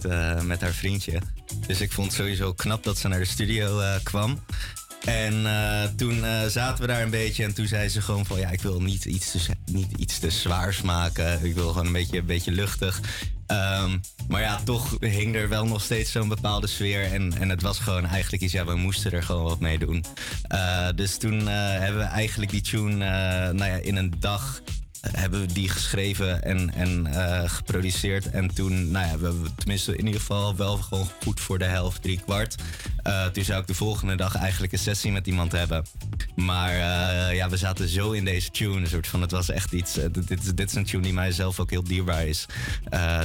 [0.44, 1.20] met haar vriendje.
[1.68, 4.40] Dus ik vond het sowieso knap dat ze naar de studio kwam.
[5.06, 5.46] En
[5.96, 8.82] toen zaten we daar een beetje en toen zei ze gewoon van ja, ik wil
[8.82, 11.46] niet iets te, niet iets te zwaars maken.
[11.46, 13.02] Ik wil gewoon een beetje, een beetje luchtig.
[13.54, 13.98] Ehm,
[14.28, 17.12] maar ja, toch hing er wel nog steeds zo'n bepaalde sfeer.
[17.12, 20.06] En, en het was gewoon eigenlijk iets, ja, we moesten er gewoon wat mee doen.
[20.48, 24.62] Eh, dus toen eh, hebben we eigenlijk die tune eh, nou ja, in een dag
[25.12, 28.30] hebben we die geschreven en, en eh, geproduceerd.
[28.30, 31.66] En toen, nou ja, we hebben tenminste in ieder geval wel gewoon goed voor de
[31.66, 32.56] helft, drie kwart.
[33.04, 35.86] Eh, toen zou ik de volgende dag eigenlijk een sessie met iemand hebben.
[36.36, 38.80] Maar eh, ja, we zaten zo in deze tune.
[38.80, 39.94] Een soort van, het was echt iets.
[39.94, 42.46] dit, dit, is- dit is een tune die mij zelf ook heel dierbaar is.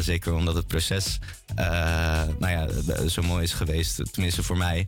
[0.01, 1.19] Zeker omdat het proces,
[2.39, 2.69] nou ja,
[3.09, 4.13] zo mooi is geweest.
[4.13, 4.87] Tenminste voor mij.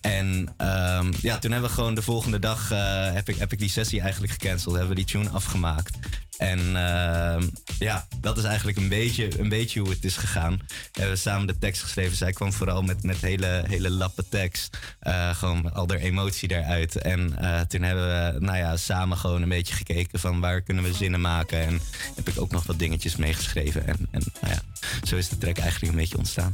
[0.00, 2.68] En ehm, ja, toen hebben we gewoon de volgende dag
[3.12, 4.74] heb, ik, heb ik die sessie eigenlijk gecanceld.
[4.76, 5.98] Hebben we die tune afgemaakt.
[6.42, 10.60] En ehm, ja, dat is eigenlijk een beetje, een beetje hoe het is gegaan.
[10.92, 12.16] We hebben samen de tekst geschreven.
[12.16, 14.78] Zij kwam vooral met, met hele, hele lappe tekst.
[15.00, 16.96] Eh, gewoon al emotie eruit.
[16.96, 20.84] En eh, toen hebben we nou ja, samen gewoon een beetje gekeken van waar kunnen
[20.84, 21.60] we zinnen maken.
[21.66, 21.80] En
[22.14, 23.86] heb ik ook nog wat dingetjes meegeschreven.
[23.86, 24.62] En, en nou ja,
[25.06, 26.52] zo is de track eigenlijk een beetje ontstaan.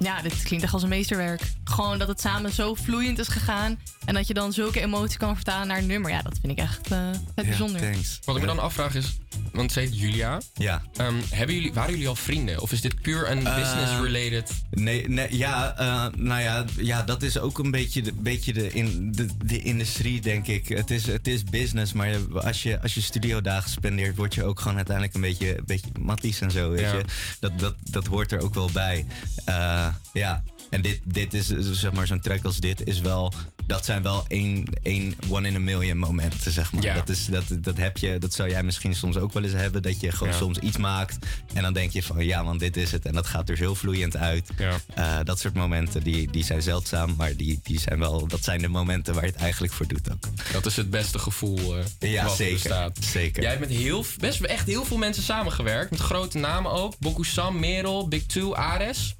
[0.00, 1.42] Ja, dit klinkt echt als een meesterwerk.
[1.64, 3.78] Gewoon dat het samen zo vloeiend is gegaan.
[4.04, 6.10] En dat je dan zulke emotie kan vertalen naar een nummer.
[6.10, 6.98] Ja, dat vind ik echt eh
[7.34, 7.80] het bijzonder.
[8.24, 9.18] Wat ik me dan afvraag is,
[9.52, 10.40] want ze heet Julia.
[10.54, 10.82] Ja.
[11.30, 12.60] hebben jullie, waren jullie al vrienden?
[12.60, 14.50] Of is dit puur een Eh, business-related?
[14.70, 18.72] Nee, nee ja, eh, nou ja, ja, dat is ook een beetje de, beetje de,
[18.72, 20.68] in, de, de industrie, denk ik.
[20.68, 24.60] Het is, het is business, maar als je, als je studiodagen spendeert, word je ook
[24.60, 26.70] gewoon uiteindelijk een beetje, een beetje matties en zo.
[26.70, 26.92] Weet Ja.
[26.92, 27.04] je?
[27.40, 29.06] Dat, dat, dat hoort er ook wel bij.
[29.44, 33.32] Eh, ja, en dit, dit is, zeg maar, zo'n track als dit is wel.
[33.66, 36.82] Dat zijn wel één, één one in a million momenten, zeg maar.
[36.82, 36.94] Ja.
[36.94, 39.82] Dat, is, dat, dat heb je, dat zou jij misschien soms ook wel eens hebben.
[39.82, 40.38] Dat je gewoon Ja.
[40.38, 43.04] soms iets maakt en dan denk je van ja, man, dit is het.
[43.06, 44.50] En dat gaat er zo vloeiend uit.
[44.94, 48.60] Eh, dat soort momenten die, die zijn zeldzaam, maar die, die zijn wel, dat zijn
[48.60, 50.22] de momenten waar je het eigenlijk voor doet ook.
[50.52, 52.98] Dat is het beste gevoel eh Ja, wat er zeker, bestaat.
[53.04, 53.42] zeker.
[53.42, 55.90] Jij hebt met heel, best echt heel veel mensen samengewerkt.
[55.90, 56.98] Met grote namen ook.
[56.98, 59.16] Boku Sam, Merel, Big Two, Ares.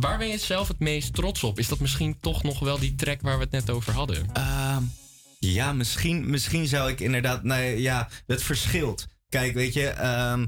[0.00, 1.58] Waar ben je zelf het meest trots op?
[1.58, 4.26] Is dat misschien toch nog wel die track waar we het net over hadden?
[4.32, 4.82] Ehm,
[5.38, 7.42] ja, misschien, misschien zou ik inderdaad.
[7.42, 9.06] Nou ja, het verschilt.
[9.28, 9.88] Kijk, weet je.
[9.88, 10.46] ehm,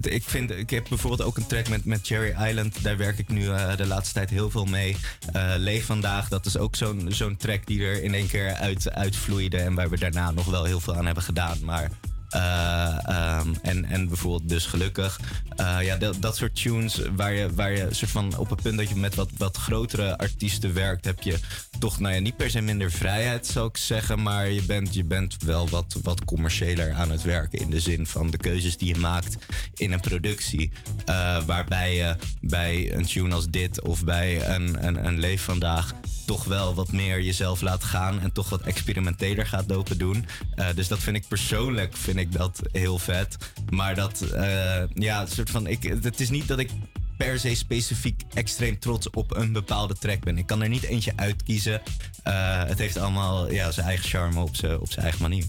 [0.00, 2.82] ik, vind, ik heb bijvoorbeeld ook een track met, met Cherry Island.
[2.82, 4.96] Daar werk ik nu eh, de laatste tijd heel veel mee.
[5.32, 8.90] Eh, Leef vandaag, dat is ook zo'n zo'n track die er in één keer uit,
[8.90, 9.56] uitvloeide.
[9.58, 11.58] En waar we daarna nog wel heel veel aan hebben gedaan.
[11.64, 11.90] Maar.
[12.32, 15.20] Eh, ehm, en, en bijvoorbeeld dus gelukkig.
[15.56, 18.76] Eh, ja, dat, dat soort tunes waar je, waar je soort van op het punt
[18.76, 21.38] dat je met wat, wat grotere artiesten werkt, heb je
[21.82, 24.22] toch nou ja, niet per se minder vrijheid, zou ik zeggen.
[24.22, 27.58] Maar je bent, je bent wel wat, wat commerciëler aan het werken.
[27.58, 29.36] In de zin van de keuzes die je maakt
[29.74, 30.72] in een productie.
[31.04, 35.94] Eh, waarbij je bij een tune als dit of bij een, een, een Leef vandaag
[36.26, 40.26] toch wel wat meer jezelf laat gaan en toch wat experimenteler gaat lopen doen.
[40.54, 43.36] Eh, dus dat vind ik persoonlijk vind ik dat heel vet.
[43.70, 46.70] Maar dat, eh, ja, soort van, ik, het is niet dat ik
[47.16, 50.38] per se specifiek extreem trots op een bepaalde track ben.
[50.38, 51.82] Ik kan er niet eentje uitkiezen.
[52.22, 55.44] Eh, het heeft allemaal ja, zijn eigen charme op zijn op zijn eigen manier.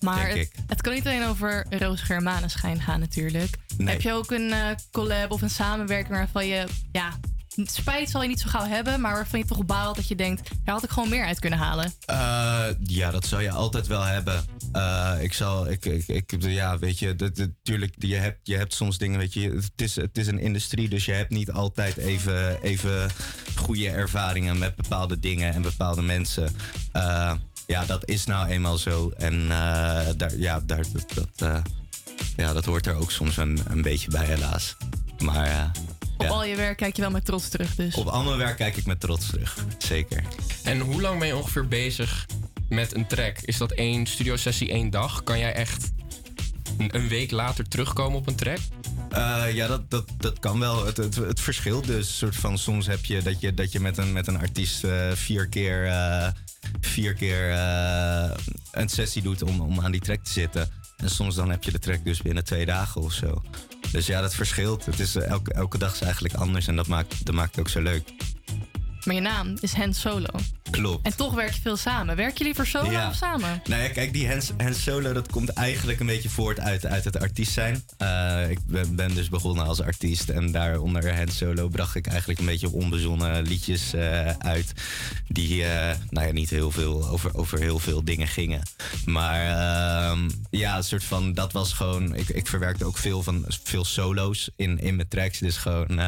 [0.00, 0.52] Maar denk het, ik.
[0.66, 3.56] het kan niet alleen over Roos Germanenschijn gaan natuurlijk.
[3.76, 3.88] Nee.
[3.88, 6.66] Heb je ook een eh, collab of een samenwerking waarvan je...
[6.92, 7.10] Ja,
[7.56, 10.50] spijt zal je niet zo gauw hebben, maar waarvan je toch baalt dat je denkt...
[10.64, 11.92] Daar had ik gewoon meer uit kunnen halen.
[12.06, 14.44] Eh, ja, dat zou je altijd wel hebben.
[14.72, 18.56] Eh, ik zal, ik, ik, ik, ja, weet je, dat, dat- tuurlijk, je hebt, je
[18.56, 21.50] hebt soms dingen, weet je, het is, het is een industrie, dus je hebt niet
[21.50, 23.10] altijd even, even
[23.54, 26.56] goede ervaringen met bepaalde dingen en bepaalde mensen.
[26.92, 27.32] Eh,
[27.66, 29.10] ja, dat is nou eenmaal zo.
[29.16, 29.48] En
[30.16, 31.62] daar, ja, daar, dat,
[32.36, 34.76] ja, dat hoort er ook soms een, een beetje bij, helaas.
[35.18, 35.70] Maar
[36.16, 37.94] Op ja, al je werk kijk je wel met trots terug dus.
[37.94, 39.64] op al mijn werk kijk ik met trots terug.
[39.78, 40.24] Zeker.
[40.62, 42.26] En hoe lang ben je ongeveer bezig
[42.68, 43.38] met een track?
[43.38, 45.22] Is dat één studiosessie één dag?
[45.22, 45.92] Kan jij echt
[46.78, 48.58] een, week later terugkomen op een track?
[49.10, 50.86] Eh, ja, dat, dat, dat kan wel.
[50.86, 52.18] Het, het, het verschilt dus.
[52.18, 55.10] Soort van, soms heb je dat je, dat je met, een, met een artiest eh,
[55.12, 56.28] vier keer, eh,
[56.80, 58.30] vier keer eh,
[58.70, 60.70] een sessie doet om, om aan die track te zitten.
[60.96, 63.42] En soms dan heb je de track dus binnen twee dagen of zo.
[63.94, 64.86] Dus ja, dat verschilt.
[64.86, 67.60] Het is, eh, elke, elke dag is eigenlijk anders en dat maakt, dat maakt het
[67.60, 68.12] ook zo leuk.
[69.04, 70.28] Maar je naam is Hans Solo.
[70.70, 71.06] Klopt.
[71.06, 72.16] En toch werk je veel samen.
[72.16, 73.08] Werken jullie voor solo Ja.
[73.08, 73.62] of samen?
[73.64, 77.04] Nou ja, kijk, die Hans, Hans Solo, dat komt eigenlijk een beetje voort uit, uit
[77.04, 77.84] het artiest zijn.
[77.98, 82.38] Eh, ik ben, ben dus begonnen als artiest en daaronder Hans Solo bracht ik eigenlijk
[82.38, 84.72] een beetje onbezonnen liedjes eh, uit.
[85.28, 88.62] Die, eh, nou ja, niet heel veel over, over heel veel dingen gingen.
[89.04, 93.44] Maar ehm, ja, een soort van, dat was gewoon, ik, ik verwerkte ook veel van,
[93.62, 95.38] veel solo's in, in mijn tracks.
[95.38, 96.00] Dus gewoon,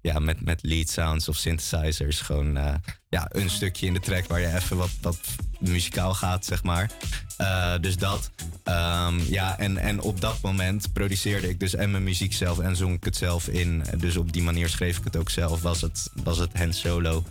[0.00, 2.74] ja, met, met lead sounds of synthesizers, gewoon, eh,
[3.08, 5.18] ja, een stukje in de track waar je even wat, wat
[5.58, 6.90] muzikaal gaat, zeg maar.
[7.36, 8.30] Eh, dus dat.
[8.64, 12.76] Ehm, ja, en, en op dat moment produceerde ik dus en mijn muziek zelf en
[12.76, 13.84] zong ik het zelf in.
[13.96, 15.62] Dus op die manier schreef ik het ook zelf.
[15.62, 17.24] Was het, was het hand solo.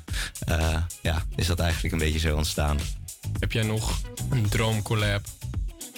[0.45, 2.80] Eh, ja, is dat eigenlijk een beetje zo ontstaan.
[3.40, 5.22] Heb jij nog een droomcollab?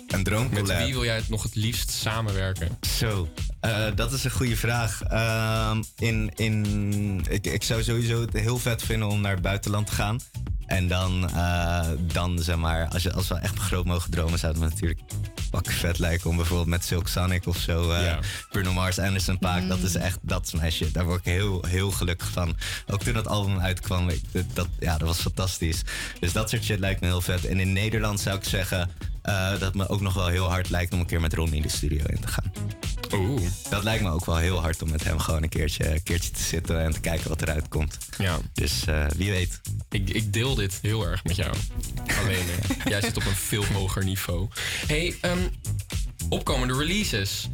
[0.07, 0.67] Een droomcollab?
[0.67, 2.77] Met wie wil jij het nog het liefst samenwerken?
[2.81, 3.29] Zo,
[3.65, 5.01] eh, dat is een goede vraag.
[5.03, 9.87] Ehm, in, in, ik, ik zou sowieso het heel vet vinden om naar het buitenland
[9.87, 10.19] te gaan.
[10.65, 14.51] En dan, eh, dan zeg maar, als, je, als we echt groot mogen dromen, zou
[14.51, 14.99] het me natuurlijk
[15.49, 18.17] pak vet lijken om bijvoorbeeld met Silk Sonic of zo, eh,
[18.49, 20.93] Bruno Mars, Anderson Paak, dat is echt, dat is mijn shit.
[20.93, 22.55] Daar word ik heel, heel gelukkig van.
[22.87, 24.21] Ook toen dat album uitkwam, ik,
[24.53, 25.81] dat, ja, dat was fantastisch.
[26.19, 27.45] Dus dat soort shit lijkt me heel vet.
[27.45, 28.89] En in Nederland zou ik zeggen
[29.21, 31.61] eh, dat het me ook nog wel heel hard lijkt om een keer met Ronnie
[31.61, 32.51] de studio in te gaan.
[33.13, 33.41] Oeh.
[33.69, 36.31] Dat lijkt me ook wel heel hard om met hem gewoon een keertje, een keertje
[36.31, 37.97] te zitten en te kijken wat eruit komt.
[38.17, 38.37] Ja.
[38.53, 39.61] Dus eh, wie weet.
[39.89, 41.53] Ik, ik deel dit heel erg met jou.
[42.19, 42.45] Alleen,
[42.85, 44.47] jij zit op een veel hoger niveau.
[44.87, 45.47] hey, ehm,
[46.29, 47.47] opkomende releases.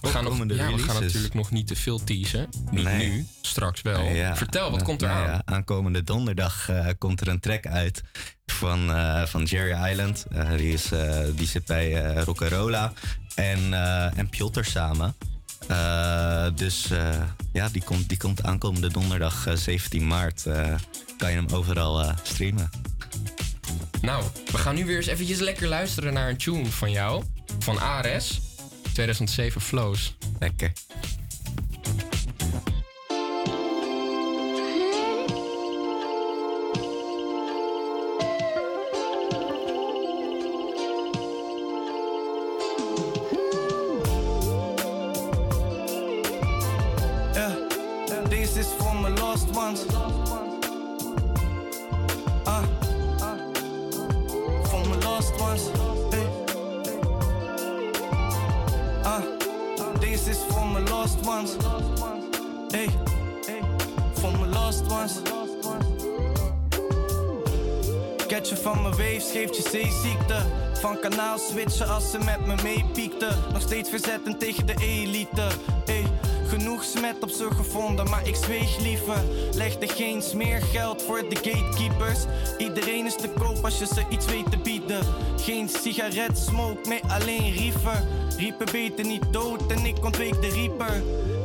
[0.00, 2.48] We gaan, nog, we gaan natuurlijk nog niet te veel teasen.
[2.70, 3.08] Niet Nee.
[3.08, 4.02] nu, straks wel.
[4.02, 4.36] Nee, ja.
[4.36, 5.32] Vertel, wat Nou, komt er nou aan?
[5.32, 8.02] ja, aankomende donderdag eh, komt er een track uit
[8.46, 10.26] van, eh, van Jerry Island.
[10.56, 10.88] Die, is,
[11.34, 12.92] die zit bij Rock'n'Rolla
[13.34, 13.72] en,
[14.16, 15.14] en Piotr samen.
[15.68, 17.22] Eh, dus eh,
[17.52, 20.46] ja, die komt, die komt aankomende donderdag eh, 17 maart.
[20.46, 20.74] eh,
[21.16, 22.70] kan je hem overal streamen.
[24.00, 27.24] Nou, we gaan nu weer eens eventjes lekker luisteren naar een tune van jou.
[27.58, 28.40] Van Ares.
[28.92, 30.16] 2007 Flows.
[30.38, 30.72] Lekker.
[49.62, 49.86] Ones.
[52.44, 52.64] Ah,
[54.68, 55.70] for my lost ones.
[56.10, 56.26] Hey.
[59.04, 59.22] Ah,
[60.00, 61.56] this is for my lost ones.
[62.72, 62.88] Hey,
[64.14, 65.20] for my lost ones.
[68.26, 70.42] Catchen van mijn waves geeft je zeeziekte.
[70.72, 73.38] Van kanaal switchen als ze met me meepiekten.
[73.52, 75.46] Nog steeds verzetten tegen de elite.
[75.86, 76.04] Ey,
[76.62, 79.22] genoeg smet op ze gevonden, maar ik zweeg liever.
[79.54, 82.18] Legde geen smeergeld voor de gatekeepers.
[82.58, 85.04] Iedereen is te koop als je ze iets weet te bieden.
[85.36, 88.06] Geen sigaret, smoke, nee alleen riefer.
[88.36, 91.02] Riepen beter niet dood en ik ontweek de rieper.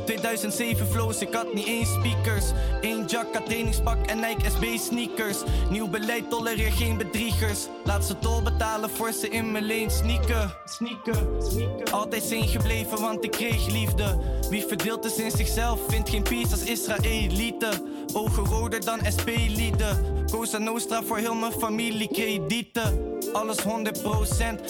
[0.08, 2.44] 2007 flows, ik had niet eens speakers.
[2.80, 5.36] Eén jacka, trainingspak en Nike SB sneakers.
[5.70, 7.66] Nieuw beleid, tolereer geen bedriegers.
[7.84, 10.52] Laat ze tol betalen voor ze in mijn leen sneaken.
[10.64, 11.92] Sneaken, sneaken.
[11.92, 14.18] Altijd zijn gebleven, want ik kreeg liefde.
[14.50, 17.82] Wie verdeelt is in zichzelf, vindt geen peace als Israëlieten.
[18.12, 20.17] Ogen roder dan SP-lieden.
[20.30, 23.16] Cosa Nostra voor heel mijn familie kredieten.
[23.32, 23.64] Alles 100%,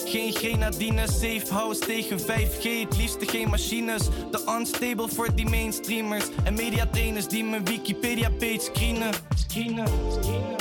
[0.05, 1.07] geen grenadine.
[1.07, 4.07] Safe house tegen 5G, het liefste geen machines.
[4.31, 6.25] De unstable voor die mainstreamers.
[6.43, 9.13] En mediatrainers die mijn Wikipedia-page screenen.
[9.35, 10.55] Screenen, screenen.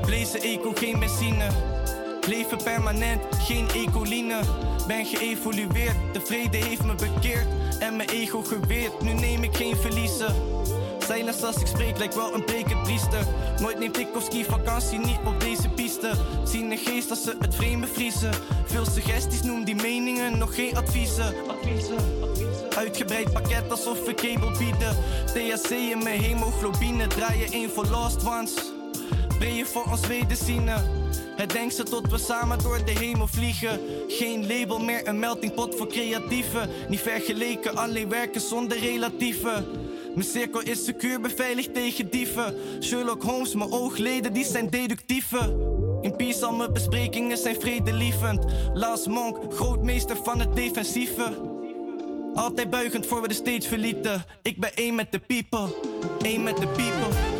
[0.00, 1.46] Blazen eco, geen benzine.
[2.28, 4.40] Leven permanent, geen ecoline.
[4.86, 7.46] Ben geëvolueerd, de vrede heeft me bekeerd.
[7.78, 10.34] En mijn ego geweerd, nu neem ik geen verliezen.
[11.10, 13.26] Silence als ik spreek lijkt wel een brekend priester.
[13.60, 16.12] Nooit neemt ik of ski vakantie, niet op deze piste.
[16.44, 18.30] Zien een geest als ze het vreemde vriezen.
[18.64, 21.34] Veel suggesties, noem die meningen, nog geen adviezen.
[22.76, 24.96] Uitgebreid pakket alsof we kabel bieden.
[25.26, 28.54] THC in mijn hemoglobine, draaien één voor lost ones.
[29.38, 30.84] Breien voor ons wederzienen.
[31.36, 33.80] Het denkt ze tot we samen door de hemel vliegen.
[34.08, 36.68] Geen label meer, een meltingpot voor creatieven.
[36.88, 39.89] Niet vergeleken, alleen werken zonder relatieven.
[40.14, 42.54] Mijn cirkel is secuur, beveiligd tegen dieven.
[42.80, 45.68] Sherlock Holmes, mijn oogleden, die zijn deductieve.
[46.00, 48.44] In peace, al mijn besprekingen zijn vredelievend.
[48.74, 51.48] Last Monk, grootmeester van het defensieve.
[52.34, 54.24] Altijd buigend voor we de stage verlieten.
[54.42, 55.66] Ik ben één met de people,
[56.22, 57.39] één met de people.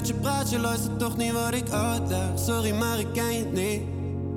[0.00, 0.50] Met je praat?
[0.50, 2.28] Je luistert toch niet wat ik uitleg.
[2.34, 3.82] Sorry, maar ik ken je niet.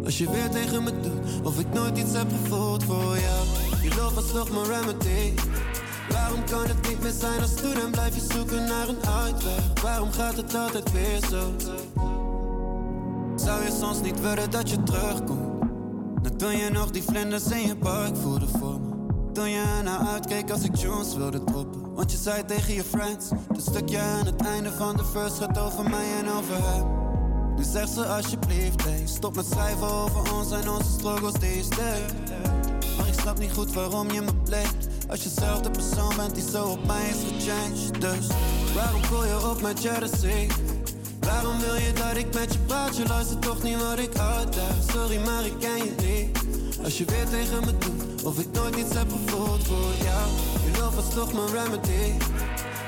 [0.06, 3.46] Als je weer tegen me doet, of ik nooit iets heb gevoeld voor jou.
[3.82, 5.42] Je love was toch mijn remedy.
[6.10, 9.82] Waarom kan het niet meer zijn als toen en blijf je zoeken naar een uitweg?
[9.82, 11.52] Waarom gaat het altijd weer zo?
[13.36, 15.62] Zou je soms niet willen dat je terugkomt?
[16.22, 18.90] Dan toen je nog die vlinders in je buik voelde voor me.
[19.34, 21.83] Toen je ernaar uitkeek als ik Jones wilde droppen.
[21.94, 25.58] Want je zei tegen je friends: Dat stukje aan het einde van de verse gaat
[25.58, 27.02] over mij en over hem.
[27.56, 31.68] Nu zegt ze alsjeblieft, hey, stop met schrijven over ons en onze struggles days.
[32.98, 34.88] Maar ik snap niet goed waarom je me blamet.
[35.10, 38.02] Als je zelf de persoon bent die zo op mij is gechanged.
[38.02, 38.28] Dus
[38.76, 40.48] waarom gooi je op met jealousy?
[41.20, 42.98] Waarom wil je dat ik met je praat?
[42.98, 44.76] Je luistert toch niet wat ik uitleg.
[44.92, 46.38] Sorry, maar ik ken je niet.
[46.84, 50.53] Als je weer tegen me doet, of ik nooit iets heb gevoeld voor jou.
[50.80, 52.24] Love was toch mijn remedy.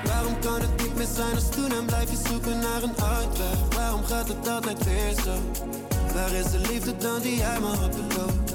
[0.06, 3.76] Waarom kan het niet meer zijn als toen en blijf je zoeken naar een uitweg?
[3.76, 5.34] Waarom gaat het altijd weer zo?
[6.14, 8.53] Waar is de liefde dan die jij me had beloofd?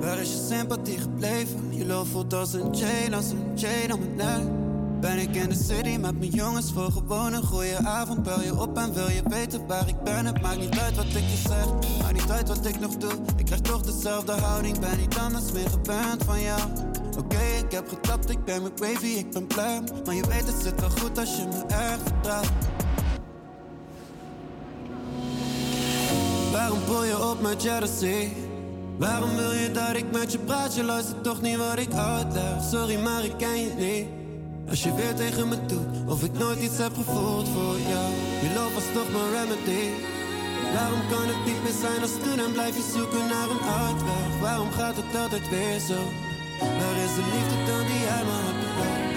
[0.00, 1.76] Waar is je sympathie gebleven?
[1.76, 4.65] Je love voelt als een chain, als een chain om het nek.
[5.00, 8.22] Ben ik in de city met mijn jongens voor gewoon een avond.
[8.22, 10.26] Bel je op en wil je weten waar ik ben?
[10.26, 11.66] Het maakt niet uit wat ik je zeg,
[12.02, 13.12] maakt niet uit wat ik nog doe.
[13.36, 16.60] Ik krijg toch dezelfde houding, ben niet anders meer gewend van jou.
[17.18, 19.82] Oké, ik heb geklapt, ik ben met wavy, ik ben blij.
[20.04, 22.52] Maar je weet het zit wel goed als je me erg vertrouwt.
[26.52, 28.28] Waarom poel je op met jealousy?
[28.98, 30.74] Waarom wil je dat ik met je praat?
[30.74, 32.62] Je luistert toch niet wat ik uitleg.
[32.70, 34.25] Sorry, maar ik ken je niet.
[34.68, 38.10] Als je weer tegen me doet, of ik nooit iets heb gevoeld voor jou.
[38.42, 39.84] Je love was toch mijn remedy.
[40.74, 44.40] Waarom kan het niet meer zijn als toen en blijf je zoeken naar een uitweg?
[44.40, 46.00] Waarom gaat het altijd weer zo?
[46.78, 49.15] Waar is de liefde dan die jij me had beloofd?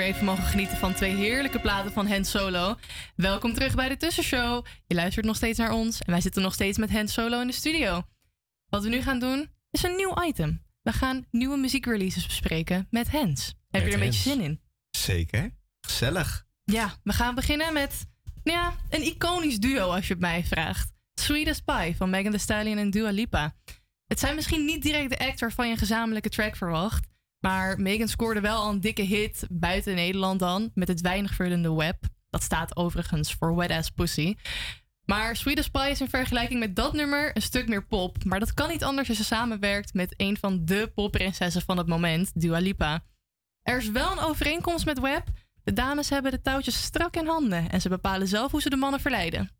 [0.00, 2.76] Weer even mogen genieten van twee heerlijke platen van Hans Solo.
[3.16, 4.66] Welkom terug bij de Tussenshow.
[4.86, 7.46] Je luistert nog steeds naar ons en wij zitten nog steeds met Hans Solo in
[7.46, 8.02] de studio.
[8.68, 10.64] Wat we nu gaan doen is een nieuw item.
[10.82, 13.54] We gaan nieuwe muziekreleases bespreken met Hans.
[13.70, 14.60] Heb je er een beetje zin in?
[14.90, 15.50] Zeker.
[15.80, 16.46] Gezellig.
[16.64, 18.06] Ja, we gaan beginnen met
[18.42, 20.92] ja, een iconisch duo als je het mij vraagt.
[21.14, 23.54] Sweet as Pie van Megan Thee Stallion en Dua Lipa.
[24.06, 27.06] Het zijn misschien niet direct de act waarvan je een gezamenlijke track verwacht.
[27.40, 30.70] Maar Megan scoorde wel al een dikke hit buiten Nederland dan.
[30.74, 31.96] Met het weinig vervullende web.
[32.30, 34.36] Dat staat overigens voor Wet Ass Pussy.
[35.04, 38.24] Maar Sweet as Pie is in vergelijking met dat nummer een stuk meer pop.
[38.24, 41.86] Maar dat kan niet anders als ze samenwerkt met een van de popprinsessen van het
[41.86, 43.04] moment, Dua Lipa.
[43.62, 45.24] Er is wel een overeenkomst met Web.
[45.62, 48.76] De dames hebben de touwtjes strak in handen en ze bepalen zelf hoe ze de
[48.76, 49.50] mannen verleiden.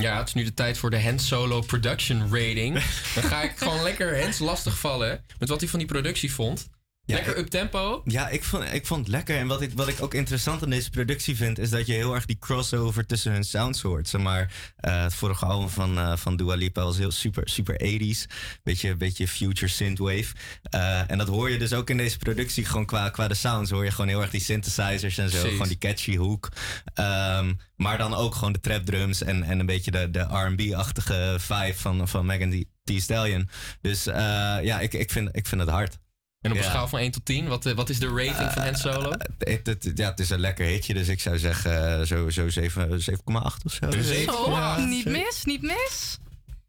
[0.00, 2.72] Ja, het is nu de tijd voor de Hans Solo Production Rating.
[3.14, 6.68] Dan ga ik gewoon lekker Hans lastigvallen met wat hij van die productie vond.
[7.14, 8.02] Lekker up-tempo.
[8.04, 9.36] Ja, ik vond, ik vond het lekker.
[9.36, 12.14] En wat ik, wat ik ook interessant aan deze productie vind, is dat je heel
[12.14, 14.08] erg die crossover tussen hun sounds hoort.
[14.08, 17.76] Zeg maar, eh, het vorige album van, eh, van Dua Lipa was heel super, super
[17.76, 18.26] 80s.
[18.62, 20.34] Beetje, beetje future synthwave.
[20.62, 22.64] Eh, en dat hoor je dus ook in deze productie.
[22.64, 25.48] Gewoon qua, qua de sounds hoor je gewoon heel erg die synthesizers en zo.
[25.48, 26.48] Gewoon die catchy hoek.
[26.94, 31.36] Ehm, maar dan ook gewoon de trap drums en, en een beetje de, de R&B-achtige
[31.38, 33.48] vibe van, van Megan Thee Stallion.
[33.80, 35.98] Dus ja, ik, ik, vind, ik vind het hard.
[36.40, 36.68] En op een Ja.
[36.68, 39.12] schaal van 1 tot 10, wat, eh, wat is de rating van Hans Solo?
[39.38, 42.48] Het, het- ja, het is een lekker hitje, dus ik zou zeggen eh, zo, zo
[42.48, 43.90] 7 7,8 of zo.
[43.90, 46.18] Zo, Ja, niet mis, niet mis.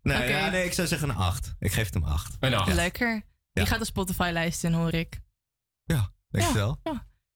[0.02, 1.53] Nee, ja, nee, ik zou zeggen een 8.
[1.60, 2.38] Ik geef het hem 8.
[2.39, 2.73] Een 8.
[2.73, 3.22] Lekker.
[3.53, 5.19] Die gaat de Spotify-lijst in, hoor ik.
[6.30, 6.80] Denk je wel?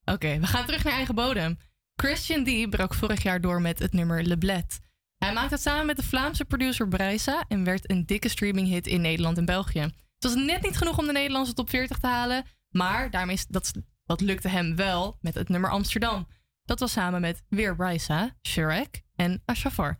[0.05, 1.57] Oké, we gaan terug naar eigen bodem.
[1.95, 2.69] Christian D.
[2.69, 4.79] brak vorig jaar door met het nummer Le Bled.
[5.17, 9.01] Hij maakte het samen met de Vlaamse producer Brysa en werd een dikke streaminghit in
[9.01, 9.89] Nederland en België.
[10.19, 13.45] Het was net niet genoeg om de Nederlandse top 40 te halen, maar daarmee is-
[13.47, 13.71] dat,
[14.05, 16.27] dat lukte hem wel met het nummer Amsterdam.
[16.63, 19.99] Dat was samen met weer Brysa, Shrek en Ashafar.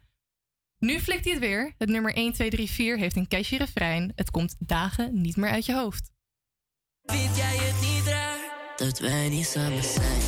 [0.78, 1.74] Nu flikt hij het weer.
[1.78, 4.12] Het nummer 1, 2, 3, 4 heeft een catchy refrein.
[4.16, 6.12] Het komt dagen niet meer uit je hoofd.
[7.02, 10.22] Vind jij het niet raar dat wij niet samen zijn?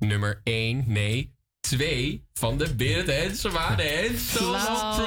[0.00, 3.74] Nummer 1, nee, 2 van de Beard Hensema.
[3.74, 4.28] De.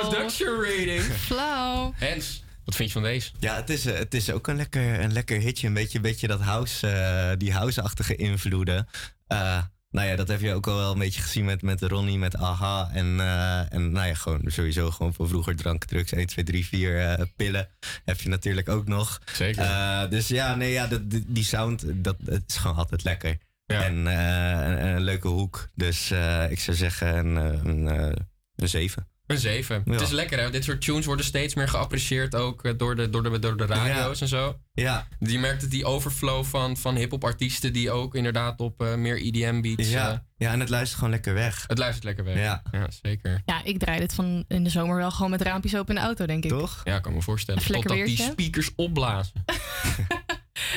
[0.01, 1.01] Production Rating.
[1.01, 1.93] Flauw.
[1.95, 3.31] Hens, wat vind je van deze?
[3.39, 5.67] Ja, het is, eh, het is ook een lekker, een lekker hitje.
[5.67, 8.87] Een beetje, een beetje dat house, eh, die house-achtige invloeden.
[9.27, 9.63] Eh,
[9.93, 12.37] nou ja, dat heb je ook al wel een beetje gezien met, met Ronnie, met
[12.37, 12.89] AHA.
[12.93, 16.65] En, eh, en nou ja, gewoon sowieso gewoon van vroeger drank, drugs, 1, 2, 3,
[16.65, 17.69] 4 eh, pillen.
[18.05, 19.21] Heb je natuurlijk ook nog.
[19.33, 20.09] Zeker.
[20.09, 22.15] dus ja, nee, ja, dat, die, sound, dat,
[22.47, 23.37] is gewoon altijd lekker.
[23.65, 25.69] En eh, een, een leuke hoek.
[25.75, 27.85] Dus eh, ik zou zeggen een, eh, een,
[28.55, 29.07] een 7.
[29.27, 29.81] Een 7.
[29.85, 29.91] Ja.
[29.91, 30.49] Het is lekker hè.
[30.49, 34.21] Dit soort tunes worden steeds meer geapprecieerd ook door de, door de, door de radio's
[34.21, 34.59] en zo.
[34.73, 35.07] Ja.
[35.19, 39.21] Je merkt het die overflow van, van hip-hop artiesten die ook inderdaad op eh, meer
[39.21, 39.89] EDM beats.
[39.89, 40.25] Ja.
[40.37, 41.63] ja, en het luistert gewoon lekker weg.
[41.67, 42.37] het luistert lekker weg.
[42.37, 42.61] Ja.
[43.01, 43.41] zeker.
[43.45, 46.07] Ja, ik draai dit van in de zomer wel gewoon met raampjes open in de
[46.07, 46.49] auto, denk ik.
[46.49, 46.81] Toch?
[46.83, 47.63] Ja, kan me voorstellen.
[47.63, 49.43] Totdat die speakers opblazen.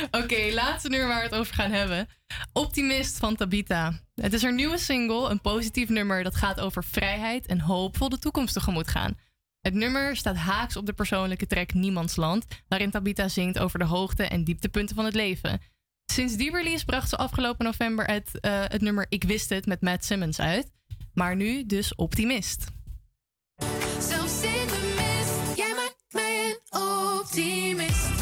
[0.23, 2.09] Oké, laatste nummer waar we het over gaan hebben.
[2.53, 4.01] Optimist van Tabita.
[4.15, 8.19] Het is haar nieuwe single, een positief nummer dat gaat over vrijheid en hoopvol de
[8.19, 9.19] toekomst tegemoet gaan.
[9.61, 14.29] Het nummer staat haaks op de persoonlijke track Niemandsland, waarin Tabita zingt over de hoogte-
[14.29, 15.61] en dieptepunten van het leven.
[16.13, 19.81] Sinds die release bracht ze afgelopen november het, eh, het nummer Ik wist het met
[19.81, 20.71] Matt Simmons uit.
[21.15, 22.67] Maar nu dus Optimist.
[24.01, 28.16] Zelfs in de mist, jij maakt mij een optimist.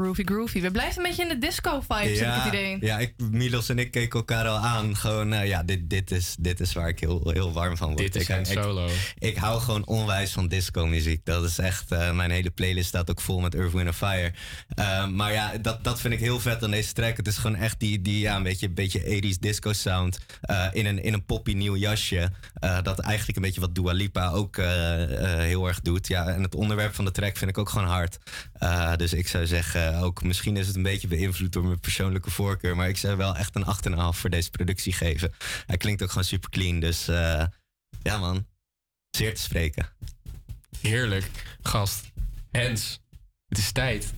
[0.00, 0.60] Groovy, groovy.
[0.60, 2.76] We blijven een beetje in de disco-vibes, heb ik het idee.
[2.80, 4.96] Ja, ik, Milos en ik keken elkaar al aan.
[4.96, 7.98] Gewoon, eh, ja, dit, dit, is, dit is waar ik heel, heel warm van word.
[7.98, 8.88] Dit is ik, ik- solo.
[9.18, 11.24] Ik, hou gewoon onwijs van disco-muziek.
[11.24, 14.32] Dat is echt, eh, mijn hele playlist staat ook vol met Earth, Wind Fire.
[14.68, 17.16] Eh, maar ja, dat, dat vind ik heel vet aan deze track.
[17.16, 20.18] Het is gewoon echt die, die ja, een beetje, een beetje 80s disco-sound.
[20.40, 22.30] eh, in, een, in een poppy nieuw jasje.
[22.54, 25.02] eh, dat eigenlijk een beetje wat Dua Lipa ook eh,
[25.32, 26.06] eh, heel erg doet.
[26.06, 28.18] Ja, en het onderwerp van de track vind ik ook gewoon hard.
[28.52, 32.30] Eh, dus ik zou zeggen, ook misschien is het een beetje beïnvloed door mijn persoonlijke
[32.30, 32.76] voorkeur.
[32.76, 35.32] Maar ik zou wel echt een 8,5 voor deze productie geven.
[35.66, 36.80] Hij klinkt ook gewoon super clean.
[36.80, 37.44] Dus eh,
[38.02, 38.46] ja man,
[39.10, 39.88] zeer te spreken.
[40.80, 41.56] Heerlijk.
[41.62, 42.10] Gast,
[42.50, 43.00] Hens,
[43.48, 44.12] het is tijd.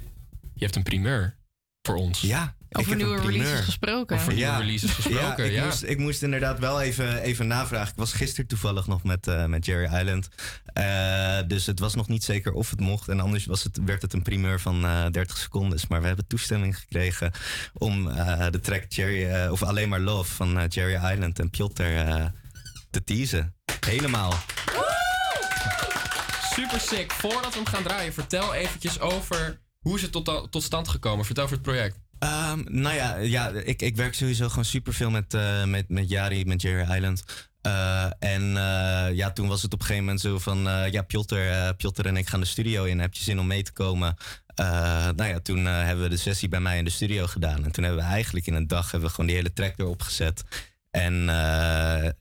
[0.54, 1.36] Je hebt een primeur
[1.82, 2.20] voor ons.
[2.20, 4.16] Ja, Over nieuwe releases gesproken.
[4.16, 5.64] Over nieuwe releases gesproken, ik, ja.
[5.64, 7.88] Moest, ik moest inderdaad wel even, even navragen.
[7.92, 10.28] Ik was gisteren toevallig nog met, eh, met Jerry Island.
[10.64, 13.08] Eh, dus het was nog niet zeker of het mocht.
[13.08, 15.80] En anders was het, werd het een primeur van eh 30 seconden.
[15.88, 17.32] Maar we hebben toestemming gekregen
[17.72, 21.50] om eh, de track Jerry, eh, of alleen maar Love van eh, Jerry Island en
[21.50, 22.24] Piotr eh,
[22.90, 23.54] te teasen.
[23.86, 24.34] Helemaal.
[26.54, 27.12] Super sick.
[27.12, 31.24] Voordat we hem gaan draaien, vertel eventjes over hoe is het tot, tot stand gekomen.
[31.24, 32.01] Vertel over het project.
[32.22, 36.44] Ehm, nou ja, ja ik, ik werk sowieso gewoon superveel met, eh, met, met Jari,
[36.44, 37.24] met Jerry Island.
[37.60, 40.58] Eh, en eh, ja, toen was het op een gegeven moment zo van...
[40.90, 43.00] ja, Piotr, en ik gaan de studio in.
[43.00, 44.16] Heb je zin om mee te komen?
[45.16, 47.64] Nou ja, toen hebben we de sessie bij mij in de studio gedaan.
[47.64, 50.02] En toen hebben we eigenlijk in een dag hebben we gewoon die hele track erop
[50.02, 50.44] gezet.
[50.90, 51.24] En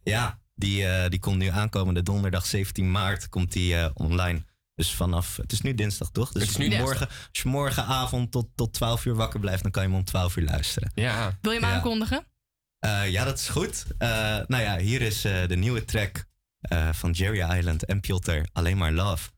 [0.04, 4.44] ja, die, die komt nu aankomende donderdag 17 maart komt die online.
[4.76, 6.32] Dus vanaf, het is nu dinsdag toch?
[6.32, 9.72] Dus Het is nu morgen, als je morgenavond tot, tot 12 uur wakker blijft, dan
[9.72, 10.92] kan je hem om 12 uur luisteren.
[10.96, 11.38] Ja.
[11.42, 11.76] Wil je hem Ja.
[11.76, 12.26] aankondigen?
[12.80, 13.86] Eh, ja, dat is goed.
[13.98, 14.10] Eh,
[14.48, 16.26] nou ja, hier is eh, de nieuwe track
[16.62, 19.30] eh, van Jerry Island en Piotr, Alleen maar Love.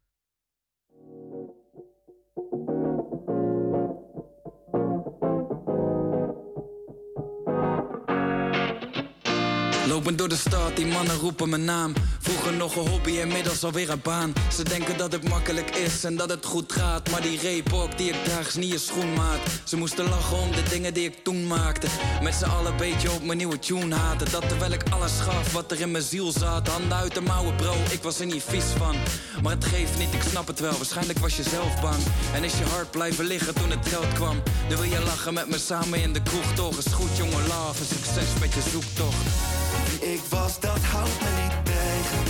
[9.94, 11.94] Lopend door de stad, die mannen roepen mijn naam.
[12.20, 14.34] Vroeger nog een hobby, inmiddels alweer een baan.
[14.56, 17.10] Ze denken dat het makkelijk is en dat het goed gaat.
[17.10, 19.40] Maar die reepok die ik draag is niet een schoenmaat.
[19.64, 21.88] Ze moesten lachen om de dingen die ik toen maakte.
[22.22, 24.32] Met z'n allen een beetje op mijn nieuwe tune haten.
[24.32, 26.68] Dat terwijl ik alles gaf wat er in mijn ziel zat.
[26.68, 28.96] Handen uit de mouwen, bro, ik was er niet vies van.
[29.42, 30.78] Maar het geeft niet, ik snap het wel.
[30.78, 32.04] Waarschijnlijk was je zelf bang.
[32.34, 34.42] En is je hart blijven liggen toen het geld kwam.
[34.70, 36.78] Dan wil je lachen met me samen in de kroeg, toch?
[36.78, 37.84] Is goed, jongen, love.
[37.86, 39.83] Succes met je zoektocht.
[40.04, 42.22] Ik was, dat houdt me niet tegen.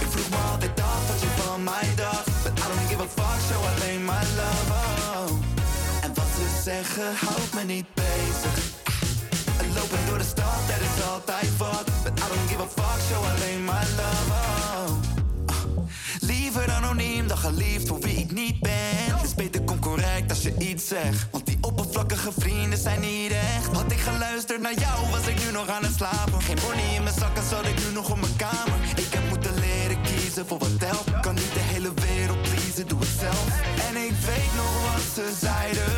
[0.00, 2.42] Ik vroeg me altijd af wat je van mij dacht.
[2.42, 4.72] But I don't give a fuck, show alleen my love.
[4.72, 5.30] Oh.
[6.02, 8.56] En wat ze zeggen houdt me niet bezig.
[9.58, 11.84] En lopen door de stad, er is altijd wat.
[12.02, 14.30] But I don't give a fuck, show alleen my love.
[14.30, 14.90] Oh.
[16.20, 18.72] Liever anoniem dan geliefd voor wie ik niet ben.
[19.14, 21.26] Het is beter kom correct als je iets zegt.
[21.76, 23.66] Oppervlakkige vrienden zijn niet echt.
[23.72, 26.42] Had ik geluisterd naar jou, was ik nu nog aan het slapen.
[26.42, 28.78] Geen money in mijn zak en zat ik nu nog op mijn kamer.
[28.96, 31.20] Ik heb moeten leren kiezen voor wat telt.
[31.20, 33.46] Kan niet de hele wereld pleasen, doe het zelf.
[33.88, 35.92] En ik weet nog wat ze zeiden.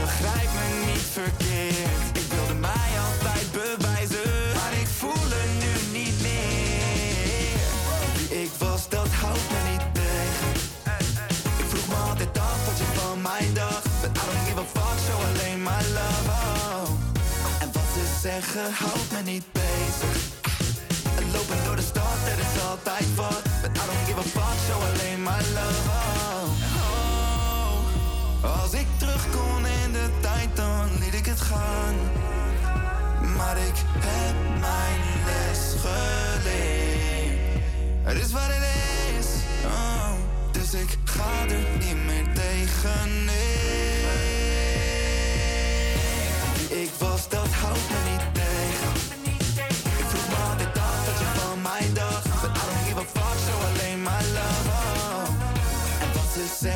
[0.00, 2.21] Begrijp me niet verkeerd.
[18.32, 20.16] Zeggen houdt me niet bezig.
[21.18, 23.42] En lopen door de stad, er is altijd wat.
[23.62, 25.90] But I don't give a fuck, show alleen my love.
[26.84, 28.62] Oh.
[28.62, 31.94] Als ik terug kon in de tijd, dan liet ik het gaan.
[33.36, 37.40] Maar ik heb mijn les geleerd.
[38.02, 38.64] Het is wat het
[39.18, 39.26] is.
[39.64, 40.12] Oh.
[40.50, 43.30] Dus ik ga er niet meer tegenin.
[46.56, 48.01] Wie ik was, dat houdt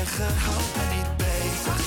[0.06, 1.80] zeggen houdt me niet bezig.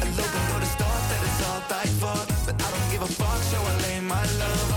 [0.00, 2.26] En door de stad, is altijd wat.
[2.44, 4.74] But I don't give a fuck, show alleen my love.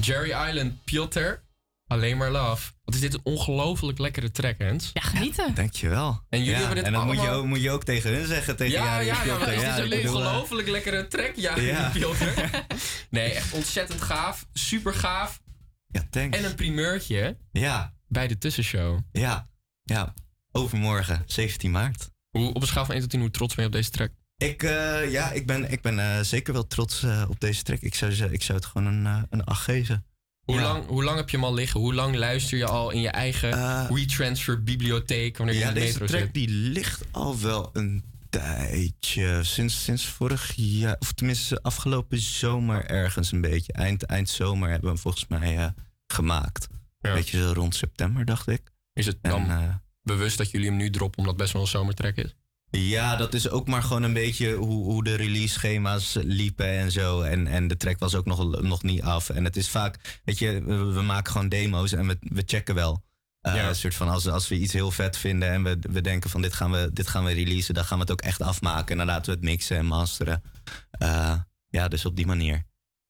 [0.00, 1.42] Jerry Island, Piotr,
[1.88, 2.72] alleen maar love.
[2.84, 4.90] Wat is dit een ongelooflijk lekkere track, Hens?
[4.92, 5.54] Ja, genieten.
[5.54, 6.20] Dankjewel.
[6.28, 8.26] En jullie Ja, hebben dit en dan moet, je ook, moet je ook tegen hun
[8.26, 11.32] zeggen, tegen Ja, ja, ja, maar is Ja, dit ik een eh, ongelooflijk lekkere track?
[11.36, 11.92] Ja, Ja.
[13.10, 14.46] Nee, echt ontzettend gaaf.
[14.52, 15.40] Super gaaf.
[15.88, 16.38] Ja, thanks.
[16.38, 17.94] En een primeurtje Ja.
[18.08, 18.98] bij de tussenshow.
[19.12, 19.48] Ja,
[19.82, 20.14] ja.
[20.52, 22.10] Overmorgen, 17 maart.
[22.30, 24.10] Hoe, op een schaal van 1 tot 10, hoe trots ben je op deze track?
[24.36, 27.80] Ik, eh, ja, ik ben, ik ben eh, zeker wel trots eh, op deze track.
[27.80, 30.06] Ik zou, ik zou het gewoon een, een 8 geven.
[30.48, 30.62] Hoe, Ja.
[30.62, 31.80] lang, hoe lang heb je hem al liggen?
[31.80, 35.80] Hoe lang luister je al in je eigen retransfer bibliotheek wanneer je Ja, in de
[35.80, 36.34] deze metro track zit?
[36.34, 39.40] die ligt al wel een tijdje.
[39.44, 43.72] Sinds, sinds vorig jaar, of tenminste afgelopen zomer ergens een beetje.
[43.72, 45.66] Eind, eind zomer hebben we hem volgens mij eh,
[46.06, 46.66] gemaakt.
[47.00, 48.62] Beetje zo rond september, dacht ik.
[48.92, 51.62] Is het dan En, eh, bewust dat jullie hem nu droppen omdat het best wel
[51.62, 52.34] een zomertrack is?
[52.70, 56.90] Ja, dat is ook maar gewoon een beetje hoe, hoe de release schema's liepen en
[56.90, 57.20] zo.
[57.22, 59.30] En, en de track was ook nog, nog niet af.
[59.30, 62.74] En het is vaak, weet je, we, we maken gewoon demo's en we, we checken
[62.74, 63.04] wel.
[63.40, 63.68] Eh, Ja.
[63.68, 66.42] Een soort van als, als we iets heel vet vinden en we, we denken van
[66.42, 68.88] dit gaan, we, dit gaan we releasen, dan gaan we het ook echt afmaken.
[68.88, 70.42] En dan laten we het mixen en masteren.
[70.90, 71.34] Eh,
[71.68, 72.66] ja, dus op die manier.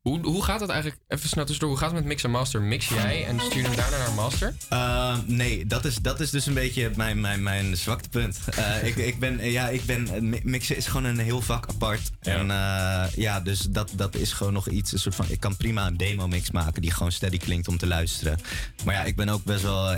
[0.09, 2.62] Hoe, hoe gaat het eigenlijk, even snel tussendoor, hoe gaat het met mix en master?
[2.62, 4.55] Mix jij en stuur hem daarna naar master?
[4.72, 8.39] Uh, nee, dat is, dat is dus een beetje mijn, mijn, mijn zwaktepunt.
[8.59, 12.10] Uh, ik, ik ben, ja, ik ben, mi- mixen is gewoon een heel vak apart.
[12.20, 15.56] En uh, ja, dus dat, dat is gewoon nog iets, een soort van, ik kan
[15.56, 18.39] prima een demo mix maken die gewoon steady klinkt om te luisteren.
[18.85, 19.97] Maar ja, ik ben ook best wel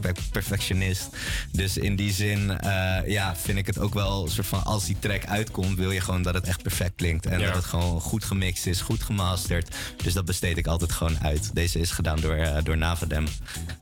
[0.00, 1.08] per- perfectionist.
[1.52, 4.84] Dus in die zin, uh, ja, vind ik het ook wel een soort van, als
[4.84, 7.26] die track uitkomt, wil je gewoon dat het echt perfect klinkt.
[7.26, 7.46] En Ja.
[7.46, 9.45] dat het gewoon goed gemixt is, goed gemasterd.
[10.02, 11.50] Dus dat besteed ik altijd gewoon uit.
[11.54, 13.26] Deze is gedaan door, eh, door Navadem.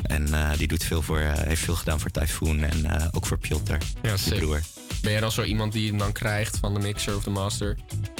[0.02, 3.38] En eh, die doet veel voor, eh, heeft veel gedaan voor Typhoon en ook voor
[3.38, 3.76] Piotr.
[4.02, 4.60] Ja, broer.
[5.02, 7.76] Ben jij dan zo iemand die hem dan krijgt van de mixer of de master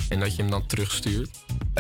[0.09, 1.31] en dat je hem dan terugstuurt?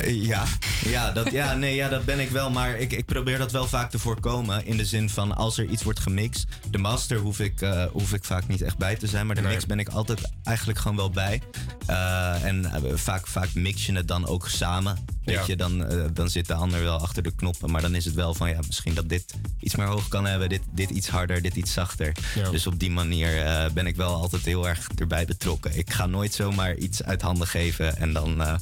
[0.04, 0.44] Ja,
[0.84, 2.50] ja, dat, ja, nee, ja, dat ben ik wel.
[2.50, 4.66] Maar ik, ik probeer dat wel vaak te voorkomen.
[4.66, 6.46] In de zin van als er iets wordt gemixt.
[6.70, 7.60] De master hoef ik,
[7.92, 9.26] hoef ik vaak niet echt bij te zijn.
[9.26, 11.42] Maar de mix ben ik altijd eigenlijk gewoon wel bij.
[11.86, 14.98] Eh, en eh, vaak, vaak mix je het dan ook samen.
[15.24, 15.42] Weet Ja.
[15.46, 17.70] je, dan, eh, dan zit de ander wel achter de knoppen.
[17.70, 20.48] Maar dan is het wel van ja, misschien dat dit iets meer hoog kan hebben.
[20.48, 22.12] Dit, dit iets harder, dit iets zachter.
[22.34, 22.50] Ja.
[22.50, 23.42] Dus op die manier
[23.74, 25.78] ben ik wel altijd heel erg erbij betrokken.
[25.78, 27.96] Ik ga nooit zomaar iets uit handen geven.
[27.96, 28.60] En dan, het-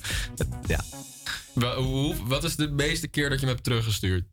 [0.66, 0.80] ja,
[2.24, 4.24] Wat is de meeste keer dat je hem hebt teruggestuurd?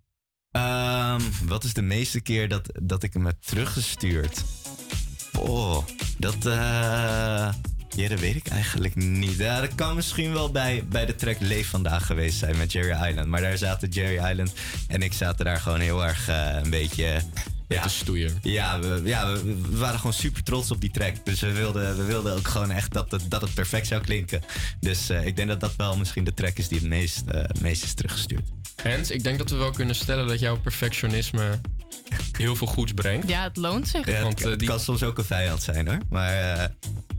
[0.52, 4.44] Ehm, wat is de meeste keer dat, dat ik hem heb teruggestuurd?
[5.38, 5.86] Oh,
[6.18, 6.36] dat,
[7.96, 9.38] ja, dat weet ik eigenlijk niet.
[9.38, 13.28] Dat kan misschien wel bij, bij de track Leef vandaag geweest zijn met Jerry Island.
[13.28, 14.54] Maar daar zaten Jerry Island
[14.88, 17.22] en ik zaten daar gewoon heel erg eh, een beetje...
[17.76, 18.40] Ja, te stoeien.
[18.42, 21.16] Ja, we, ja we, we waren gewoon super trots op die track.
[21.26, 24.42] Dus we wilden, we wilden ook gewoon echt dat het, dat het perfect zou klinken.
[24.80, 27.44] Dus eh, ik denk dat dat wel misschien de track is die het meest, eh,
[27.62, 28.48] meest is teruggestuurd.
[28.82, 31.60] Hens, ik denk dat we wel kunnen stellen dat jouw perfectionisme
[32.38, 33.30] heel veel goeds brengt.
[33.30, 34.06] Ja, het loont zich.
[34.08, 35.98] Ja, Want, eh, het die- kan soms ook een vijand zijn hoor.
[36.10, 36.66] Maar eh,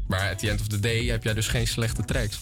[0.09, 2.41] Maar at the end of the day heb jij dus geen slechte tracks.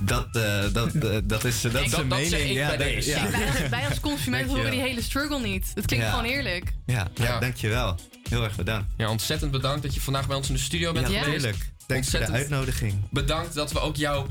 [0.00, 2.28] Dat, eh, dat, eh, dat is, dat is Dat- een dat mening.
[2.30, 3.10] zeg ik ja, bij dat- deze.
[3.10, 3.30] ja.
[3.30, 5.70] Wij, als- wij als consument horen die hele struggle niet.
[5.74, 6.10] Het klinkt Ja.
[6.10, 6.72] gewoon eerlijk.
[6.86, 7.38] Ja, ja, Ja.
[7.38, 7.98] dankjewel.
[8.28, 8.88] Heel erg bedankt.
[8.96, 11.48] Ja, ontzettend bedankt dat je vandaag bij ons in de studio bent Ja, geweest.
[11.86, 12.94] Thanks voor de uitnodiging.
[13.10, 14.26] Bedankt dat we ook jouw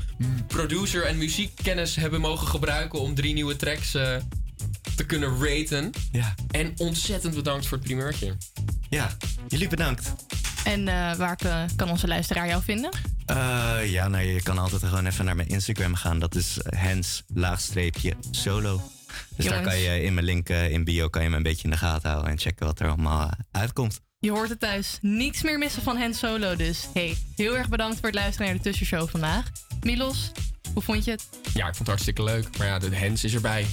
[0.46, 4.16] producer en muziekkennis hebben mogen gebruiken om drie nieuwe tracks eh,
[4.96, 5.90] te kunnen raten.
[6.12, 6.34] Ja.
[6.50, 8.36] En ontzettend bedankt voor het primeurtje.
[8.90, 9.16] Ja,
[9.48, 10.12] jullie bedankt.
[10.64, 12.90] En eh, waar kan, kan onze luisteraar jou vinden?
[13.26, 16.18] Eh, ja, nou, je kan altijd gewoon even naar mijn Instagram gaan.
[16.18, 18.82] Dat is hens laagstreepje solo.
[19.36, 21.64] Dus daar kan je in mijn link eh, in bio kan je me een beetje
[21.64, 24.00] in de gaten houden en checken wat er allemaal eh, uitkomt.
[24.18, 24.98] Je hoort het thuis.
[25.00, 26.88] Niets meer missen van Han Solo dus.
[26.94, 29.50] Hey, heel erg bedankt voor het luisteren naar de tussenshow vandaag.
[29.82, 30.30] Milos,
[30.74, 31.28] hoe vond je het?
[31.54, 32.58] Ja, ik vond het hartstikke leuk.
[32.58, 33.66] Maar ja, de Hens is erbij.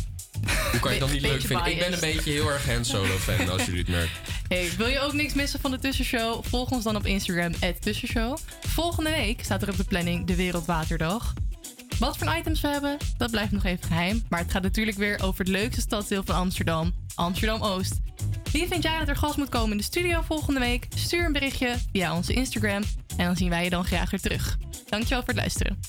[0.72, 1.72] Hoe kan je dan niet leuk vinden?
[1.72, 4.16] Ik ben een beetje heel erg Hens Solo fan, als jullie het merken.
[4.48, 6.46] Hey, wil je ook niks missen van de tussenshow?
[6.46, 8.38] Volg ons dan op Instagram, tussenshow.
[8.68, 11.34] Volgende week staat er op de planning de Wereldwaterdag.
[12.00, 14.24] Wat voor items we hebben, dat blijft nog even geheim.
[14.30, 17.94] Maar het gaat natuurlijk weer over het leukste stadsdeel van Amsterdam, Amsterdam-Oost.
[18.52, 20.88] Wie vind jij dat er gast moet komen in de studio volgende week?
[20.96, 22.84] Stuur een berichtje via onze Instagram
[23.18, 24.58] en dan zien wij je dan graag weer terug.
[24.90, 25.80] Dankjewel voor het luisteren.